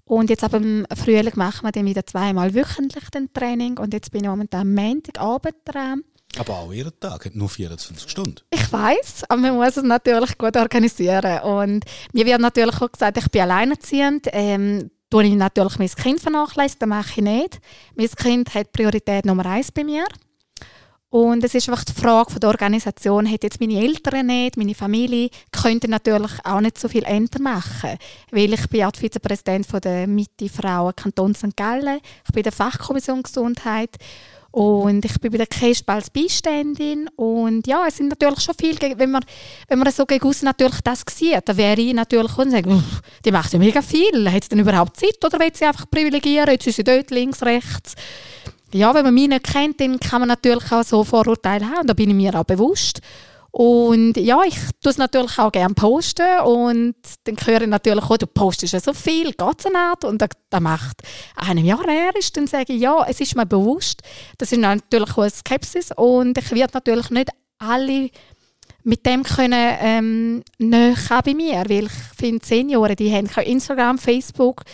und 0.04 0.30
jetzt 0.30 0.44
ab 0.44 0.52
dem 0.52 0.86
Frühling 0.94 1.32
machen 1.34 1.66
wir 1.66 1.72
dann 1.72 1.84
wieder 1.84 2.06
zweimal 2.06 2.54
wöchentlich 2.54 3.10
den 3.10 3.32
Training 3.32 3.76
und 3.78 3.92
jetzt 3.92 4.12
bin 4.12 4.22
ich 4.22 4.30
momentan 4.30 4.60
am 4.60 4.74
Montagabend 4.74 5.56
dran. 5.64 6.02
Aber 6.38 6.58
auch 6.58 6.72
Ihr 6.72 6.92
Tag 7.00 7.34
nur 7.34 7.48
24 7.48 8.08
Stunden. 8.08 8.36
Ich 8.50 8.70
weiß, 8.72 9.24
aber 9.28 9.40
man 9.40 9.56
muss 9.56 9.76
es 9.76 9.82
natürlich 9.82 10.38
gut 10.38 10.56
organisieren. 10.56 11.40
Und 11.40 11.84
mir 12.12 12.26
wird 12.26 12.40
natürlich 12.40 12.80
auch 12.80 12.92
gesagt, 12.92 13.16
ich 13.16 13.30
bin 13.30 13.42
alleinerziehend. 13.42 14.28
Ähm, 14.32 14.90
tue 15.10 15.24
ich 15.24 15.34
natürlich 15.34 15.78
mein 15.78 15.88
Kind 15.88 16.20
vernachlässigen, 16.20 16.88
das 16.90 16.98
mache 16.98 17.20
ich 17.20 17.24
nicht. 17.24 17.60
Mein 17.94 18.10
Kind 18.10 18.54
hat 18.54 18.72
Priorität 18.72 19.24
Nummer 19.24 19.46
eins 19.46 19.72
bei 19.72 19.84
mir. 19.84 20.04
Und 21.08 21.44
es 21.44 21.54
ist 21.54 21.68
einfach 21.68 21.84
die 21.84 21.92
Frage 21.92 22.38
der 22.40 22.50
Organisation, 22.50 23.30
hat 23.30 23.44
jetzt 23.44 23.60
meine 23.60 23.80
Eltern 23.80 24.26
nicht, 24.26 24.56
meine 24.56 24.74
Familie, 24.74 25.30
könnte 25.52 25.88
natürlich 25.88 26.32
auch 26.44 26.60
nicht 26.60 26.78
so 26.78 26.88
viel 26.88 27.04
Ämter 27.04 27.40
machen. 27.40 27.96
Weil 28.32 28.52
ich 28.52 28.68
bin 28.68 28.84
auch 28.84 28.90
die 28.90 29.00
Vizepräsident 29.00 29.66
von 29.66 29.80
der 29.80 30.06
Mitte 30.08 30.48
Frauen 30.48 30.94
Kanton 30.96 31.34
St. 31.34 31.56
Gallen, 31.56 32.00
ich 32.26 32.34
bin 32.34 32.42
der 32.42 32.52
Fachkommission 32.52 33.22
Gesundheit 33.22 33.96
und 34.56 35.04
ich 35.04 35.20
bin 35.20 35.32
bei 35.32 35.36
der 35.36 35.46
KESP 35.46 35.90
als 35.90 36.08
Beiständin. 36.08 37.10
Und 37.14 37.66
ja, 37.66 37.84
es 37.86 37.98
sind 37.98 38.08
natürlich 38.08 38.40
schon 38.40 38.54
viel, 38.54 38.74
wenn 38.96 39.10
man, 39.10 39.22
wenn 39.68 39.78
man 39.78 39.92
so 39.92 40.06
gegen 40.06 40.32
natürlich 40.40 40.80
das 40.80 41.04
sieht, 41.10 41.46
dann 41.46 41.58
wäre 41.58 41.78
ich 41.78 41.92
natürlich 41.92 42.38
und 42.38 42.52
sagen, 42.52 42.82
die 43.22 43.32
macht 43.32 43.52
ja 43.52 43.58
mega 43.58 43.82
viel. 43.82 44.32
Hat 44.32 44.44
sie 44.44 44.48
denn 44.48 44.60
überhaupt 44.60 44.96
Zeit 44.96 45.22
oder 45.22 45.38
will 45.38 45.50
sie 45.52 45.66
einfach 45.66 45.84
privilegieren? 45.90 46.48
Jetzt 46.48 46.66
ist 46.66 46.76
sie 46.76 46.84
dort 46.84 47.10
links, 47.10 47.42
rechts. 47.42 47.96
Ja, 48.72 48.94
wenn 48.94 49.04
man 49.04 49.12
mich 49.12 49.28
nicht 49.28 49.44
kennt, 49.44 49.78
dann 49.78 50.00
kann 50.00 50.22
man 50.22 50.28
natürlich 50.28 50.72
auch 50.72 50.84
so 50.84 51.04
Vorurteile 51.04 51.68
haben. 51.68 51.86
Da 51.86 51.92
bin 51.92 52.08
ich 52.08 52.16
mir 52.16 52.34
auch 52.34 52.44
bewusst. 52.44 53.02
Und 53.58 54.18
ja, 54.18 54.42
ich 54.44 54.58
tue 54.82 54.90
es 54.90 54.98
natürlich 54.98 55.38
auch 55.38 55.50
gerne 55.50 55.72
posten 55.72 56.40
und 56.44 56.94
dann 57.24 57.36
höre 57.42 57.62
ich 57.62 57.68
natürlich 57.68 58.04
auch, 58.04 58.18
du 58.18 58.26
postest 58.26 58.74
ja 58.74 58.80
so 58.80 58.92
viel, 58.92 59.32
geht 59.32 59.58
es 59.60 59.64
nicht? 59.64 60.04
Und 60.04 60.20
das 60.20 60.60
macht 60.60 61.00
einem 61.36 61.64
Jahr 61.64 61.88
her 61.88 62.10
ist, 62.18 62.36
dann 62.36 62.46
sage 62.46 62.74
ich, 62.74 62.82
ja, 62.82 63.06
es 63.08 63.18
ist 63.18 63.34
mir 63.34 63.46
bewusst, 63.46 64.02
das 64.36 64.52
ist 64.52 64.58
natürlich 64.58 65.10
auch 65.12 65.22
eine 65.22 65.30
Skepsis 65.30 65.90
und 65.96 66.36
ich 66.36 66.52
werde 66.52 66.74
natürlich 66.74 67.08
nicht 67.08 67.30
alle 67.58 68.10
mit 68.82 69.06
dem 69.06 69.22
können 69.22 69.76
ähm, 69.80 70.42
näher 70.58 71.22
bei 71.24 71.32
mir, 71.32 71.64
weil 71.66 71.84
ich 71.84 71.92
finde, 72.14 72.44
Senioren, 72.44 72.94
die 72.94 73.10
haben 73.10 73.26
Instagram, 73.42 73.96
Facebook, 73.96 74.64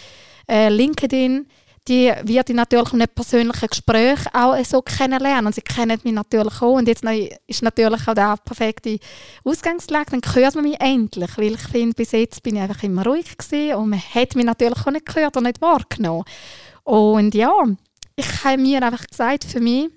äh, 0.50 0.70
LinkedIn, 0.70 1.46
die 1.88 2.12
wird 2.22 2.48
ich 2.48 2.56
natürlich 2.56 2.92
in 2.92 3.02
einem 3.02 3.14
persönlichen 3.14 3.66
Gespräch 3.66 4.20
auch 4.32 4.56
so 4.64 4.82
kennenlernen. 4.82 5.46
Und 5.46 5.54
sie 5.54 5.62
kennen 5.62 5.98
mich 6.04 6.12
natürlich 6.12 6.62
auch. 6.62 6.76
Und 6.76 6.86
jetzt 6.86 7.04
ist 7.46 7.62
natürlich 7.62 8.06
auch 8.06 8.14
die 8.14 8.42
perfekte 8.44 8.98
Ausgangslage. 9.44 10.12
Dann 10.12 10.34
hört 10.34 10.54
man 10.54 10.64
mich 10.64 10.80
endlich. 10.80 11.36
Weil 11.36 11.54
ich 11.54 11.68
finde, 11.68 11.94
bis 11.94 12.12
jetzt 12.12 12.42
bin 12.42 12.56
ich 12.56 12.62
einfach 12.62 12.82
immer 12.84 13.04
ruhig 13.04 13.36
gewesen. 13.36 13.74
Und 13.74 13.90
man 13.90 14.00
hat 14.00 14.36
mich 14.36 14.44
natürlich 14.44 14.86
auch 14.86 14.92
nicht 14.92 15.06
gehört 15.06 15.36
und 15.36 15.44
nicht 15.44 15.60
wahrgenommen. 15.60 16.24
Und 16.84 17.34
ja, 17.34 17.52
ich 18.16 18.44
habe 18.44 18.62
mir 18.62 18.82
einfach 18.82 19.06
gesagt, 19.06 19.44
für 19.44 19.60
mich 19.60 19.88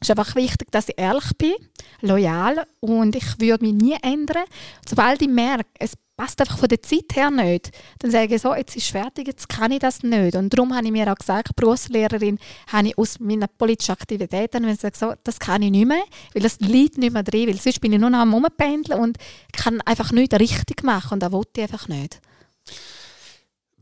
ist 0.00 0.10
einfach 0.10 0.36
wichtig, 0.36 0.70
dass 0.70 0.88
ich 0.88 0.98
ehrlich 0.98 1.30
bin, 1.36 1.54
loyal 2.00 2.64
und 2.80 3.16
ich 3.16 3.40
würde 3.40 3.64
mich 3.64 3.74
nie 3.74 3.96
ändern. 4.02 4.44
Sobald 4.88 5.20
ich 5.22 5.28
merke, 5.28 5.66
es 5.78 5.94
passt 6.18 6.40
einfach 6.40 6.58
von 6.58 6.68
der 6.68 6.82
Zeit 6.82 7.14
her 7.14 7.30
nicht, 7.30 7.70
dann 8.00 8.10
sage 8.10 8.34
ich 8.34 8.42
so, 8.42 8.54
jetzt 8.54 8.76
ist 8.76 8.86
es 8.86 8.90
fertig, 8.90 9.28
jetzt 9.28 9.48
kann 9.48 9.70
ich 9.70 9.78
das 9.78 10.02
nicht. 10.02 10.34
Und 10.34 10.52
darum 10.52 10.74
habe 10.74 10.84
ich 10.84 10.92
mir 10.92 11.10
auch 11.10 11.14
gesagt, 11.14 11.54
Berufslehrerin, 11.54 12.38
habe 12.66 12.88
ich 12.88 12.98
aus 12.98 13.20
meinen 13.20 13.46
politischen 13.56 13.92
Aktivitäten 13.92 14.66
gesagt, 14.66 14.96
so, 14.96 15.14
das 15.22 15.38
kann 15.38 15.62
ich 15.62 15.70
nicht 15.70 15.86
mehr, 15.86 16.02
weil 16.34 16.42
das 16.42 16.58
liegt 16.58 16.98
nicht 16.98 17.12
mehr 17.12 17.22
drin, 17.22 17.48
weil 17.48 17.60
sonst 17.60 17.80
bin 17.80 17.92
ich 17.92 18.00
nur 18.00 18.10
noch 18.10 18.18
am 18.18 18.34
Rumpendeln 18.34 19.00
und 19.00 19.16
kann 19.52 19.80
einfach 19.82 20.10
nichts 20.10 20.38
richtig 20.38 20.82
machen 20.82 21.14
und 21.14 21.20
das 21.20 21.30
wollte 21.30 21.60
ich 21.60 21.62
einfach 21.62 21.86
nicht 21.86 22.20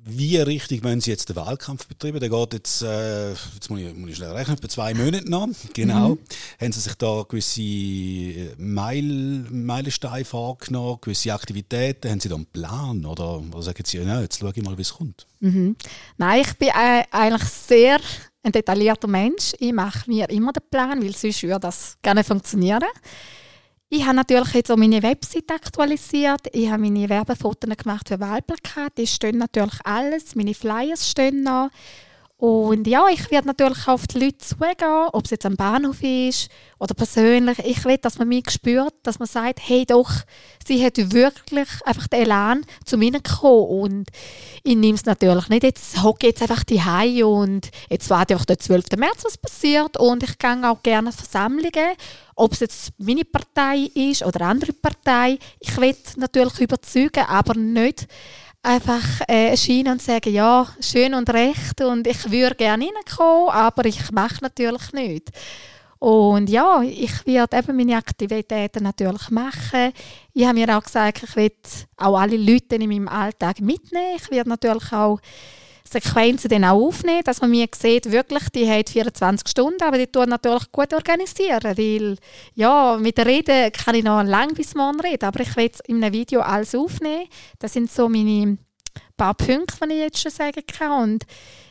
wie 0.08 0.36
richtig 0.36 0.84
wollen 0.84 1.00
Sie 1.00 1.10
jetzt 1.10 1.28
den 1.28 1.36
Wahlkampf 1.36 1.86
betreiben? 1.88 2.20
Der 2.20 2.28
geht 2.28 2.52
jetzt, 2.52 2.82
äh, 2.82 3.30
jetzt 3.30 3.68
muss 3.68 3.80
ich, 3.80 3.92
muss 3.92 4.10
ich 4.10 4.16
schnell 4.16 4.30
rechnen, 4.30 4.56
etwa 4.56 4.68
zwei 4.68 4.94
Monate 4.94 5.28
noch. 5.28 5.48
Genau. 5.74 6.10
Mhm. 6.10 6.18
Haben 6.60 6.72
Sie 6.72 6.80
sich 6.80 6.94
da 6.94 7.24
gewisse 7.28 7.60
äh, 7.60 8.54
Meil, 8.56 9.46
Meilensteine 9.50 10.24
vorgenommen, 10.24 10.98
gewisse 11.00 11.34
Aktivitäten? 11.34 12.08
Haben 12.08 12.20
Sie 12.20 12.28
da 12.28 12.36
einen 12.36 12.46
Plan? 12.46 13.04
Oder, 13.04 13.40
oder 13.40 13.62
sagen 13.62 13.82
Sie, 13.84 13.98
ja, 13.98 14.20
jetzt 14.20 14.38
schaue 14.38 14.52
ich 14.54 14.62
mal, 14.62 14.78
wie 14.78 14.82
es 14.82 14.94
kommt? 14.94 15.26
Mhm. 15.40 15.74
Nein, 16.18 16.42
ich 16.42 16.54
bin 16.54 16.68
äh, 16.68 17.02
eigentlich 17.10 17.48
sehr 17.48 17.98
ein 18.44 18.52
detaillierter 18.52 19.08
Mensch. 19.08 19.54
Ich 19.58 19.72
mache 19.72 20.08
mir 20.08 20.30
immer 20.30 20.52
den 20.52 20.62
Plan, 20.70 21.02
weil 21.02 21.16
sonst 21.16 21.42
würde 21.42 21.60
das 21.60 21.98
nicht 22.14 22.26
funktionieren. 22.26 22.84
Ich 23.88 24.04
habe 24.04 24.16
natürlich 24.16 24.52
jetzt 24.52 24.70
auch 24.72 24.76
meine 24.76 25.00
Website 25.00 25.48
aktualisiert. 25.48 26.48
Ich 26.52 26.68
habe 26.68 26.82
meine 26.82 27.08
Werbefotos 27.08 27.76
gemacht 27.76 28.08
für 28.08 28.18
Wahlplakate. 28.18 29.02
Die 29.02 29.06
stehen 29.06 29.38
natürlich 29.38 29.78
alles. 29.84 30.34
Meine 30.34 30.54
Flyers 30.54 31.08
stehen 31.08 31.44
noch. 31.44 31.70
Und 32.38 32.86
ja, 32.86 33.06
ich 33.08 33.30
werde 33.30 33.46
natürlich 33.46 33.88
auf 33.88 34.06
die 34.06 34.18
Leute 34.18 34.36
zugehen, 34.36 35.08
ob 35.12 35.24
es 35.24 35.30
jetzt 35.30 35.46
am 35.46 35.56
Bahnhof 35.56 36.02
ist 36.02 36.50
oder 36.78 36.92
persönlich. 36.92 37.58
Ich 37.60 37.82
will, 37.86 37.96
dass 37.96 38.18
man 38.18 38.28
mich 38.28 38.50
spürt, 38.50 38.92
dass 39.04 39.18
man 39.18 39.26
sagt, 39.26 39.58
hey 39.62 39.86
doch, 39.86 40.10
sie 40.66 40.84
hat 40.84 40.98
wirklich 40.98 41.68
einfach 41.86 42.08
den 42.08 42.20
Elan 42.20 42.66
zu 42.84 42.98
mir 42.98 43.12
gekommen. 43.12 43.64
Und 43.68 44.10
ich 44.64 44.76
nehme 44.76 44.96
es 44.96 45.06
natürlich 45.06 45.48
nicht, 45.48 45.62
jetzt 45.62 46.02
hocke 46.02 46.26
jetzt 46.26 46.42
einfach 46.42 46.62
die 46.64 47.22
und 47.22 47.70
jetzt 47.88 48.10
warte 48.10 48.34
ich 48.34 48.40
auf 48.40 48.44
den 48.44 48.58
12. 48.58 48.84
März, 48.98 49.24
was 49.24 49.38
passiert. 49.38 49.96
Und 49.96 50.22
ich 50.22 50.36
gehe 50.36 50.70
auch 50.70 50.82
gerne 50.82 51.12
Versammlungen, 51.12 51.96
ob 52.34 52.52
es 52.52 52.60
jetzt 52.60 52.92
meine 52.98 53.24
Partei 53.24 53.88
ist 53.94 54.22
oder 54.22 54.42
andere 54.42 54.74
Partei. 54.74 55.38
Ich 55.58 55.74
will 55.78 55.96
natürlich 56.16 56.60
überzeugen, 56.60 57.24
aber 57.26 57.54
nicht 57.54 58.06
einfach 58.66 59.20
äh, 59.28 59.50
erscheinen 59.50 59.92
und 59.92 60.02
sagen, 60.02 60.32
ja, 60.32 60.66
schön 60.80 61.14
und 61.14 61.30
recht 61.30 61.80
und 61.80 62.06
ich 62.06 62.30
würde 62.30 62.56
gerne 62.56 62.86
reinkommen, 62.86 63.50
aber 63.50 63.84
ich 63.86 64.10
mache 64.10 64.42
natürlich 64.42 64.92
nicht. 64.92 65.30
Und 65.98 66.50
ja, 66.50 66.82
ich 66.82 67.24
werde 67.26 67.56
eben 67.56 67.76
meine 67.76 67.96
Aktivitäten 67.96 68.82
natürlich 68.82 69.30
machen. 69.30 69.92
Ich 70.34 70.44
habe 70.44 70.58
mir 70.58 70.76
auch 70.76 70.82
gesagt, 70.82 71.22
ich 71.22 71.36
will 71.36 71.52
auch 71.96 72.18
alle 72.18 72.36
Leute 72.36 72.74
in 72.74 72.88
meinem 72.88 73.08
Alltag 73.08 73.60
mitnehmen. 73.60 74.16
Ich 74.16 74.30
werde 74.30 74.50
natürlich 74.50 74.92
auch 74.92 75.20
Sequenzen 75.88 76.48
dann 76.48 76.64
auch 76.64 76.86
aufnehmen, 76.86 77.22
dass 77.24 77.40
man 77.40 77.50
mir 77.50 77.68
sieht, 77.76 78.10
wirklich, 78.10 78.48
die 78.50 78.70
hat 78.70 78.90
24 78.90 79.48
Stunden, 79.48 79.82
aber 79.82 79.98
die 79.98 80.06
tun 80.06 80.28
natürlich 80.28 80.70
gut 80.72 80.92
organisieren, 80.92 81.76
weil 81.76 82.16
ja, 82.54 82.96
mit 83.00 83.18
der 83.18 83.26
Rede 83.26 83.70
kann 83.70 83.94
ich 83.94 84.04
noch 84.04 84.22
lange 84.22 84.54
bis 84.54 84.74
morgen 84.74 85.00
reden, 85.00 85.24
aber 85.24 85.40
ich 85.40 85.56
will 85.56 85.70
in 85.86 86.02
einem 86.02 86.12
Video 86.12 86.40
alles 86.40 86.74
aufnehmen. 86.74 87.28
Das 87.58 87.72
sind 87.72 87.90
so 87.90 88.08
meine 88.08 88.58
paar 89.16 89.34
Punkte, 89.34 89.86
die 89.88 89.94
ich 89.94 90.00
jetzt 90.00 90.20
schon 90.20 90.32
sagen 90.32 90.62
kann. 90.66 91.02
Und 91.02 91.24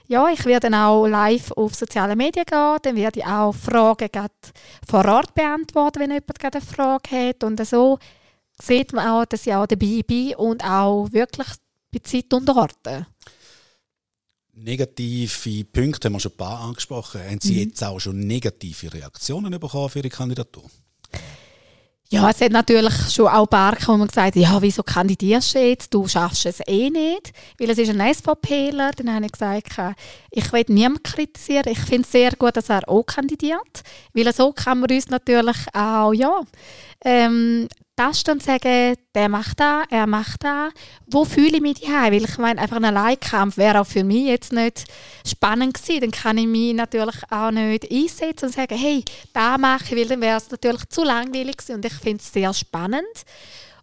ja, 0.07 0.27
ich 0.29 0.45
werde 0.45 0.69
dann 0.69 0.75
auch 0.75 1.07
live 1.07 1.51
auf 1.51 1.75
soziale 1.75 2.15
Medien 2.15 2.45
gehen, 2.45 2.77
dann 2.81 2.95
werde 2.95 3.19
ich 3.19 3.25
auch 3.25 3.53
Fragen 3.53 4.09
vor 4.87 5.05
Ort 5.05 5.33
beantworten, 5.33 5.99
wenn 5.99 6.11
jemand 6.11 6.43
eine 6.43 6.61
Frage 6.61 7.29
hat. 7.29 7.43
Und 7.43 7.65
so 7.65 7.97
sieht 8.61 8.93
man 8.93 9.07
auch, 9.07 9.25
dass 9.25 9.47
ich 9.47 9.53
auch 9.53 9.67
dabei 9.67 10.01
bin 10.05 10.35
und 10.35 10.63
auch 10.63 11.11
wirklich 11.11 11.47
bei 11.91 11.99
Zeit 11.99 12.33
und 12.33 12.49
Orten. 12.49 13.07
Negative 14.57 15.65
Punkte 15.65 16.07
haben 16.07 16.13
wir 16.13 16.19
schon 16.21 16.31
ein 16.31 16.37
paar 16.37 16.61
angesprochen. 16.61 17.21
Haben 17.21 17.41
Sie 17.41 17.53
mhm. 17.53 17.59
jetzt 17.59 17.83
auch 17.83 17.99
schon 17.99 18.19
negative 18.19 18.93
Reaktionen 18.93 19.51
bekommen 19.59 19.89
für 19.89 19.99
Ihre 19.99 20.09
Kandidatur? 20.09 20.69
Ja, 22.09 22.29
es 22.29 22.39
hat 22.39 22.51
natürlich 22.51 22.93
schon 23.11 23.27
auch 23.27 23.43
ein 23.43 23.47
paar 23.47 23.75
wo 23.87 23.97
man 23.97 24.07
gesagt 24.07 24.35
ja, 24.35 24.61
wieso 24.61 24.83
kandidierst 24.83 25.55
du 25.55 25.59
jetzt? 25.59 25.93
Du 25.93 26.07
schaffst 26.07 26.45
es 26.45 26.59
eh 26.67 26.89
nicht, 26.89 27.33
weil 27.57 27.69
es 27.69 27.79
ist 27.79 27.89
ein 27.89 28.13
SVPler. 28.13 28.91
Dann 28.91 29.13
habe 29.13 29.25
ich 29.25 29.31
gesagt, 29.31 29.97
ich 30.29 30.53
will 30.53 30.65
niemanden 30.69 31.03
kritisieren. 31.03 31.67
Ich 31.67 31.79
finde 31.79 32.03
es 32.03 32.11
sehr 32.11 32.31
gut, 32.33 32.55
dass 32.55 32.69
er 32.69 32.87
auch 32.87 33.03
kandidiert, 33.03 33.81
weil 34.13 34.31
so 34.33 34.53
kann 34.53 34.79
man 34.79 34.91
uns 34.91 35.07
natürlich 35.07 35.57
auch, 35.73 36.13
ja, 36.13 36.41
ähm, 37.03 37.67
das 37.95 38.23
dann 38.23 38.41
sagen, 38.41 38.95
der 39.13 39.29
macht 39.29 39.59
da, 39.59 39.83
er 39.89 40.05
macht 40.05 40.43
da. 40.43 40.69
Wo 41.07 41.23
fühle 41.23 41.57
ich 41.57 41.61
mich 41.61 41.79
daheim? 41.79 42.13
Weil 42.13 42.25
ich 42.25 42.37
meine, 42.37 42.59
einfach 42.59 42.75
ein 42.75 42.85
Alleinkampf 42.85 43.57
wäre 43.57 43.79
auch 43.79 43.87
für 43.87 44.03
mich 44.03 44.25
jetzt 44.25 44.51
nicht 44.51 44.83
spannend 45.25 45.75
gewesen. 45.75 46.01
Dann 46.01 46.11
kann 46.11 46.37
ich 46.37 46.47
mich 46.47 46.73
natürlich 46.73 47.15
auch 47.29 47.51
nicht 47.51 47.89
einsetzen 47.89 48.47
und 48.47 48.53
sagen, 48.53 48.77
hey, 48.77 49.03
da 49.33 49.57
mache 49.57 49.85
ich, 49.85 49.95
weil 49.95 50.07
dann 50.07 50.21
wäre 50.21 50.37
es 50.37 50.51
natürlich 50.51 50.89
zu 50.89 51.03
langweilig 51.03 51.57
gewesen. 51.57 51.75
Und 51.75 51.85
ich 51.85 51.93
finde 51.93 52.21
es 52.21 52.33
sehr 52.33 52.53
spannend. 52.53 53.05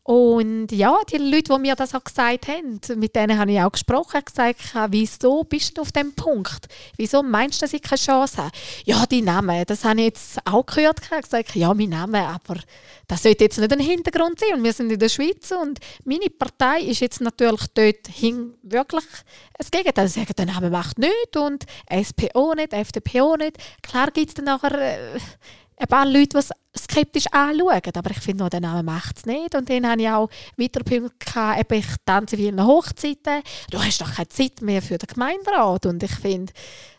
Und 0.04 0.72
ja, 0.72 0.98
die 1.08 1.18
Leute, 1.18 1.54
die 1.54 1.60
mir 1.60 1.76
das 1.76 1.94
auch 1.94 2.02
gesagt 2.02 2.48
haben, 2.48 2.80
mit 2.96 3.14
denen 3.14 3.38
habe 3.38 3.52
ich 3.52 3.60
auch 3.60 3.70
gesprochen, 3.70 4.20
gesagt, 4.24 4.58
wieso 4.88 5.44
bist 5.44 5.78
du 5.78 5.82
auf 5.82 5.92
dem 5.92 6.12
Punkt? 6.12 6.66
Wieso 6.96 7.22
meinst 7.22 7.60
du, 7.60 7.64
dass 7.64 7.72
ich 7.72 7.82
keine 7.82 8.00
Chance 8.00 8.38
habe? 8.38 8.50
Ja, 8.84 9.06
die 9.06 9.22
Namen, 9.22 9.64
das 9.64 9.84
habe 9.84 10.00
ich 10.00 10.06
jetzt 10.06 10.38
auch 10.44 10.66
gehört. 10.66 10.98
Ich 11.04 11.10
habe 11.12 11.22
gesagt, 11.22 11.54
ja, 11.54 11.72
mein 11.72 11.90
Name, 11.90 12.26
aber 12.26 12.58
das 13.06 13.22
sollte 13.22 13.44
jetzt 13.44 13.60
nicht 13.60 13.72
ein 13.72 13.78
Hintergrund 13.78 14.40
sein. 14.40 14.58
Und 14.58 14.64
wir 14.64 14.72
sind 14.72 14.90
in 14.90 14.98
der 14.98 15.08
Schweiz 15.08 15.52
und 15.52 15.78
meine 16.04 16.30
Partei 16.30 16.80
ist 16.80 17.00
jetzt 17.00 17.20
natürlich 17.20 17.66
dort 17.72 18.08
hin 18.08 18.54
wirklich 18.62 19.04
das 19.56 19.70
Gegenteil. 19.70 20.08
Sie 20.08 20.18
sagen, 20.18 20.32
der 20.36 20.46
Name 20.46 20.70
macht 20.70 20.98
nichts 20.98 21.36
und 21.36 21.64
SPO 21.88 22.54
nicht, 22.54 22.72
FDP 22.72 23.22
nicht. 23.38 23.58
Klar 23.82 24.10
gibt 24.10 24.30
es 24.30 24.34
dann 24.34 24.46
nachher... 24.46 24.72
Äh, 24.80 25.18
ein 25.82 25.88
paar 25.88 26.06
Leute, 26.06 26.28
die 26.28 26.36
es 26.38 26.50
skeptisch 26.78 27.26
anschauen. 27.32 27.80
Aber 27.94 28.10
ich 28.10 28.20
finde, 28.20 28.48
der 28.48 28.60
Name 28.60 28.82
macht 28.82 29.18
es 29.18 29.26
nicht. 29.26 29.54
Und 29.54 29.68
dann 29.68 29.88
habe 29.88 30.02
ich 30.02 30.08
auch 30.08 30.30
weiter 30.56 30.84
Punkte 30.84 31.76
ich 31.76 31.86
tanze 32.04 32.38
wie 32.38 32.46
in 32.46 32.64
Hochzeiten. 32.64 33.42
Du 33.70 33.82
hast 33.82 34.00
doch 34.00 34.14
keine 34.14 34.28
Zeit 34.28 34.62
mehr 34.62 34.80
für 34.80 34.98
den 34.98 35.08
Gemeinderat. 35.08 35.86
Und 35.86 36.02
ich 36.02 36.14
finde, 36.14 36.52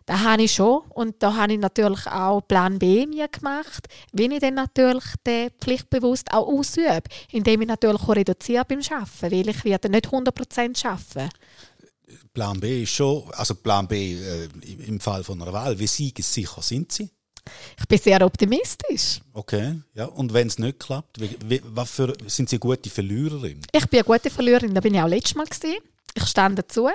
da 0.05 0.19
habe 0.19 0.43
ich 0.43 0.53
schon. 0.53 0.81
Und 0.89 1.23
da 1.23 1.35
habe 1.35 1.53
ich 1.53 1.59
natürlich 1.59 2.05
auch 2.07 2.41
Plan 2.41 2.77
B 2.77 3.07
mir 3.07 3.29
gemacht, 3.29 3.87
wenn 4.11 4.31
ich 4.31 4.41
dann 4.41 4.55
natürlich 4.55 5.05
den 5.25 5.49
pflichtbewusst 5.61 6.33
auch 6.33 6.47
ausübe, 6.47 7.03
indem 7.31 7.61
ich 7.61 7.67
natürlich 7.67 8.01
auch 8.01 8.15
reduziere 8.15 8.65
beim 8.65 8.79
Arbeiten, 8.79 9.31
weil 9.31 9.49
ich 9.49 9.63
werde 9.63 9.89
nicht 9.89 10.07
100% 10.07 10.85
arbeiten. 10.85 11.29
Plan 12.33 12.59
B 12.59 12.83
ist 12.83 12.91
schon, 12.91 13.23
also 13.31 13.55
Plan 13.55 13.87
B 13.87 14.13
äh, 14.13 14.49
im 14.87 14.99
Fall 14.99 15.23
von 15.23 15.41
einer 15.41 15.53
Wahl, 15.53 15.79
wie 15.79 15.87
sicher 15.87 16.61
sind 16.61 16.91
Sie? 16.91 17.09
Ich 17.79 17.87
bin 17.87 17.99
sehr 17.99 18.25
optimistisch. 18.25 19.21
Okay, 19.33 19.79
ja. 19.93 20.05
Und 20.05 20.33
wenn 20.33 20.47
es 20.47 20.59
nicht 20.59 20.79
klappt, 20.79 21.19
wie, 21.19 21.37
wie, 21.45 21.61
was 21.63 21.91
für, 21.91 22.13
sind 22.27 22.49
Sie 22.49 22.55
eine 22.55 22.59
gute 22.59 22.89
Verliererin? 22.89 23.59
Ich 23.71 23.87
bin 23.87 23.99
eine 23.99 24.05
gute 24.05 24.29
Verliererin, 24.29 24.73
da 24.73 24.81
bin 24.81 24.93
ich 24.93 25.01
auch 25.01 25.07
letztes 25.07 25.35
Mal. 25.35 25.45
Gewesen. 25.45 25.77
Ich 26.15 26.25
stand 26.27 26.59
dazu. 26.59 26.89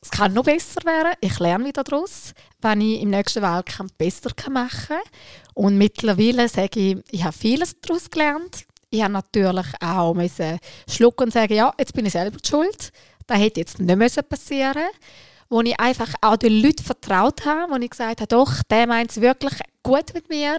Es 0.00 0.10
kann 0.10 0.34
noch 0.34 0.44
besser 0.44 0.84
werden. 0.84 1.14
Ich 1.20 1.38
lerne 1.38 1.64
wieder 1.64 1.82
daraus, 1.82 2.34
wenn 2.60 2.82
ich 2.82 3.00
im 3.00 3.10
nächsten 3.10 3.42
Wahlkampf 3.42 3.92
besser 3.94 4.30
machen 4.50 4.88
kann. 4.88 4.98
Und 5.54 5.78
mittlerweile 5.78 6.48
sage 6.48 6.78
ich, 6.78 6.96
ich 7.10 7.24
habe 7.24 7.36
vieles 7.36 7.80
daraus 7.80 8.10
gelernt. 8.10 8.66
Ich 8.90 9.02
habe 9.02 9.14
natürlich 9.14 9.66
auch 9.80 10.14
müssen 10.14 10.58
schlucken 10.88 11.24
und 11.24 11.32
sagen, 11.32 11.54
ja, 11.54 11.72
jetzt 11.78 11.94
bin 11.94 12.06
ich 12.06 12.12
selber 12.12 12.38
schuld. 12.46 12.92
Das 13.26 13.38
hätte 13.38 13.60
jetzt 13.60 13.80
nicht 13.80 14.28
passieren 14.28 14.74
müssen 14.74 14.98
wo 15.48 15.60
ich 15.60 15.78
einfach 15.78 16.12
auch 16.20 16.36
den 16.36 16.60
Leuten 16.62 16.82
vertraut 16.82 17.44
habe, 17.44 17.72
wo 17.72 17.76
ich 17.76 17.90
gesagt 17.90 18.20
habe, 18.20 18.28
doch, 18.28 18.62
der 18.70 18.86
meint 18.86 19.10
es 19.10 19.20
wirklich 19.20 19.54
gut 19.82 20.14
mit 20.14 20.28
mir. 20.28 20.56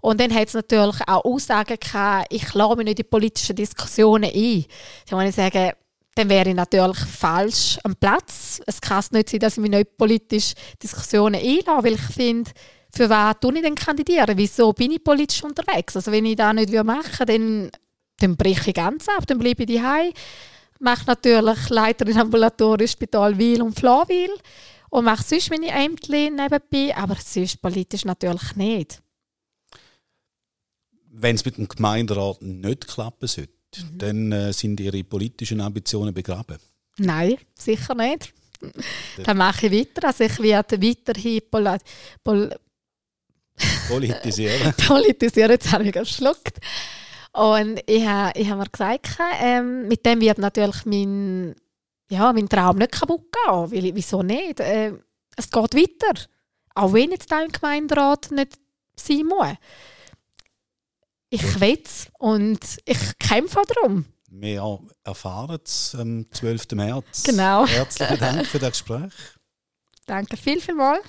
Und 0.00 0.20
dann 0.20 0.34
hat 0.34 0.48
es 0.48 0.54
natürlich 0.54 1.00
auch 1.06 1.24
Aussagen 1.24 1.76
gehabt, 1.78 2.26
ich 2.30 2.54
lasse 2.54 2.76
mich 2.76 2.86
nicht 2.86 3.00
in 3.00 3.10
politische 3.10 3.54
Diskussionen 3.54 4.30
ein. 4.32 4.64
Da 5.08 5.16
muss 5.16 5.28
ich 5.28 5.34
sagen, 5.34 5.72
dann 6.14 6.28
wäre 6.28 6.48
ich 6.48 6.54
natürlich 6.54 6.98
falsch 6.98 7.78
am 7.84 7.96
Platz. 7.96 8.60
Es 8.66 8.80
kann 8.80 9.04
nicht 9.12 9.30
sein, 9.30 9.40
dass 9.40 9.54
ich 9.54 9.62
mich 9.62 9.70
nicht 9.70 9.88
in 9.88 9.96
politische 9.96 10.54
Diskussionen 10.82 11.40
einlasse, 11.40 11.84
weil 11.84 11.94
ich 11.94 12.00
finde, 12.00 12.50
für 12.92 13.08
was 13.08 13.36
tue 13.40 13.54
ich 13.54 13.62
denn 13.62 13.74
kandidieren? 13.74 14.36
Wieso 14.36 14.72
bin 14.72 14.92
ich 14.92 15.04
politisch 15.04 15.42
unterwegs? 15.44 15.96
Also 15.96 16.10
wenn 16.10 16.26
ich 16.26 16.36
das 16.36 16.54
nicht 16.54 16.72
machen 16.72 17.04
würde, 17.18 17.32
dann, 17.32 17.70
dann 18.18 18.36
breche 18.36 18.70
ich 18.70 18.74
ganz 18.74 19.08
ab, 19.08 19.26
dann 19.26 19.38
bleibe 19.38 19.62
ich 19.62 19.76
daheim 19.76 20.12
mache 20.80 21.04
natürlich 21.06 21.68
Leiterin 21.68 22.18
Ambulatorisch 22.18 22.92
Spital 22.92 23.36
Wil 23.38 23.62
und 23.62 23.78
Flawil. 23.78 24.30
und 24.90 25.04
mache 25.04 25.22
sonst 25.22 25.50
meine 25.50 25.68
Ämter 25.68 26.12
nebenbei, 26.12 26.96
aber 26.96 27.16
sonst 27.24 27.62
politisch 27.62 28.04
natürlich 28.04 28.56
nicht. 28.56 29.00
Wenn 31.12 31.36
es 31.36 31.44
mit 31.44 31.56
dem 31.58 31.68
Gemeinderat 31.68 32.42
nicht 32.42 32.88
klappen 32.88 33.28
sollte, 33.28 33.52
mhm. 33.76 33.98
dann 33.98 34.32
äh, 34.32 34.52
sind 34.52 34.80
Ihre 34.80 35.04
politischen 35.04 35.60
Ambitionen 35.60 36.14
begraben? 36.14 36.58
Nein, 36.98 37.36
sicher 37.54 37.94
nicht. 37.94 38.32
dann 39.24 39.36
mache 39.36 39.66
ich 39.66 39.72
weiter. 39.72 40.08
Also 40.08 40.24
ich 40.24 40.38
werde 40.40 40.80
weiterhin 40.82 41.40
Pol 41.50 41.78
Pol 42.22 42.54
politisieren. 43.88 44.74
politisieren, 44.86 45.50
jetzt 45.50 45.72
habe 45.72 45.84
ich 45.84 45.92
geschluckt. 45.92 46.58
Und 47.32 47.80
ich 47.86 48.06
habe, 48.06 48.38
ich 48.38 48.48
habe 48.48 48.60
mir 48.62 48.68
gesagt, 48.68 49.18
ähm, 49.40 49.86
mit 49.88 50.04
dem 50.04 50.20
wird 50.20 50.38
natürlich 50.38 50.84
mein, 50.84 51.54
ja, 52.10 52.32
mein 52.32 52.48
Traum 52.48 52.76
nicht 52.76 52.92
kaputt 52.92 53.32
gehen. 53.32 53.70
Weil, 53.70 53.94
wieso 53.94 54.22
nicht? 54.22 54.60
Äh, 54.60 54.94
es 55.36 55.50
geht 55.50 55.74
weiter. 55.74 56.20
Auch 56.74 56.92
wenn 56.92 57.12
jetzt 57.12 57.30
im 57.32 57.52
Gemeinderat 57.52 58.30
nicht 58.30 58.58
sein 58.96 59.26
muss. 59.26 59.56
Ich 61.30 61.60
will 61.60 61.80
es 61.84 62.08
und 62.18 62.58
ich 62.84 63.18
kämpfe 63.18 63.62
darum. 63.74 64.04
Wir 64.28 64.80
erfahren 65.04 65.58
es 65.64 65.94
am 65.98 66.26
12. 66.30 66.72
März. 66.72 67.22
Genau. 67.24 67.66
Herzlichen 67.66 68.18
Dank 68.18 68.46
für 68.46 68.58
das 68.58 68.70
Gespräch. 68.70 69.12
Danke 70.06 70.36
viel, 70.36 70.60
viel 70.60 70.74
mal. 70.74 71.00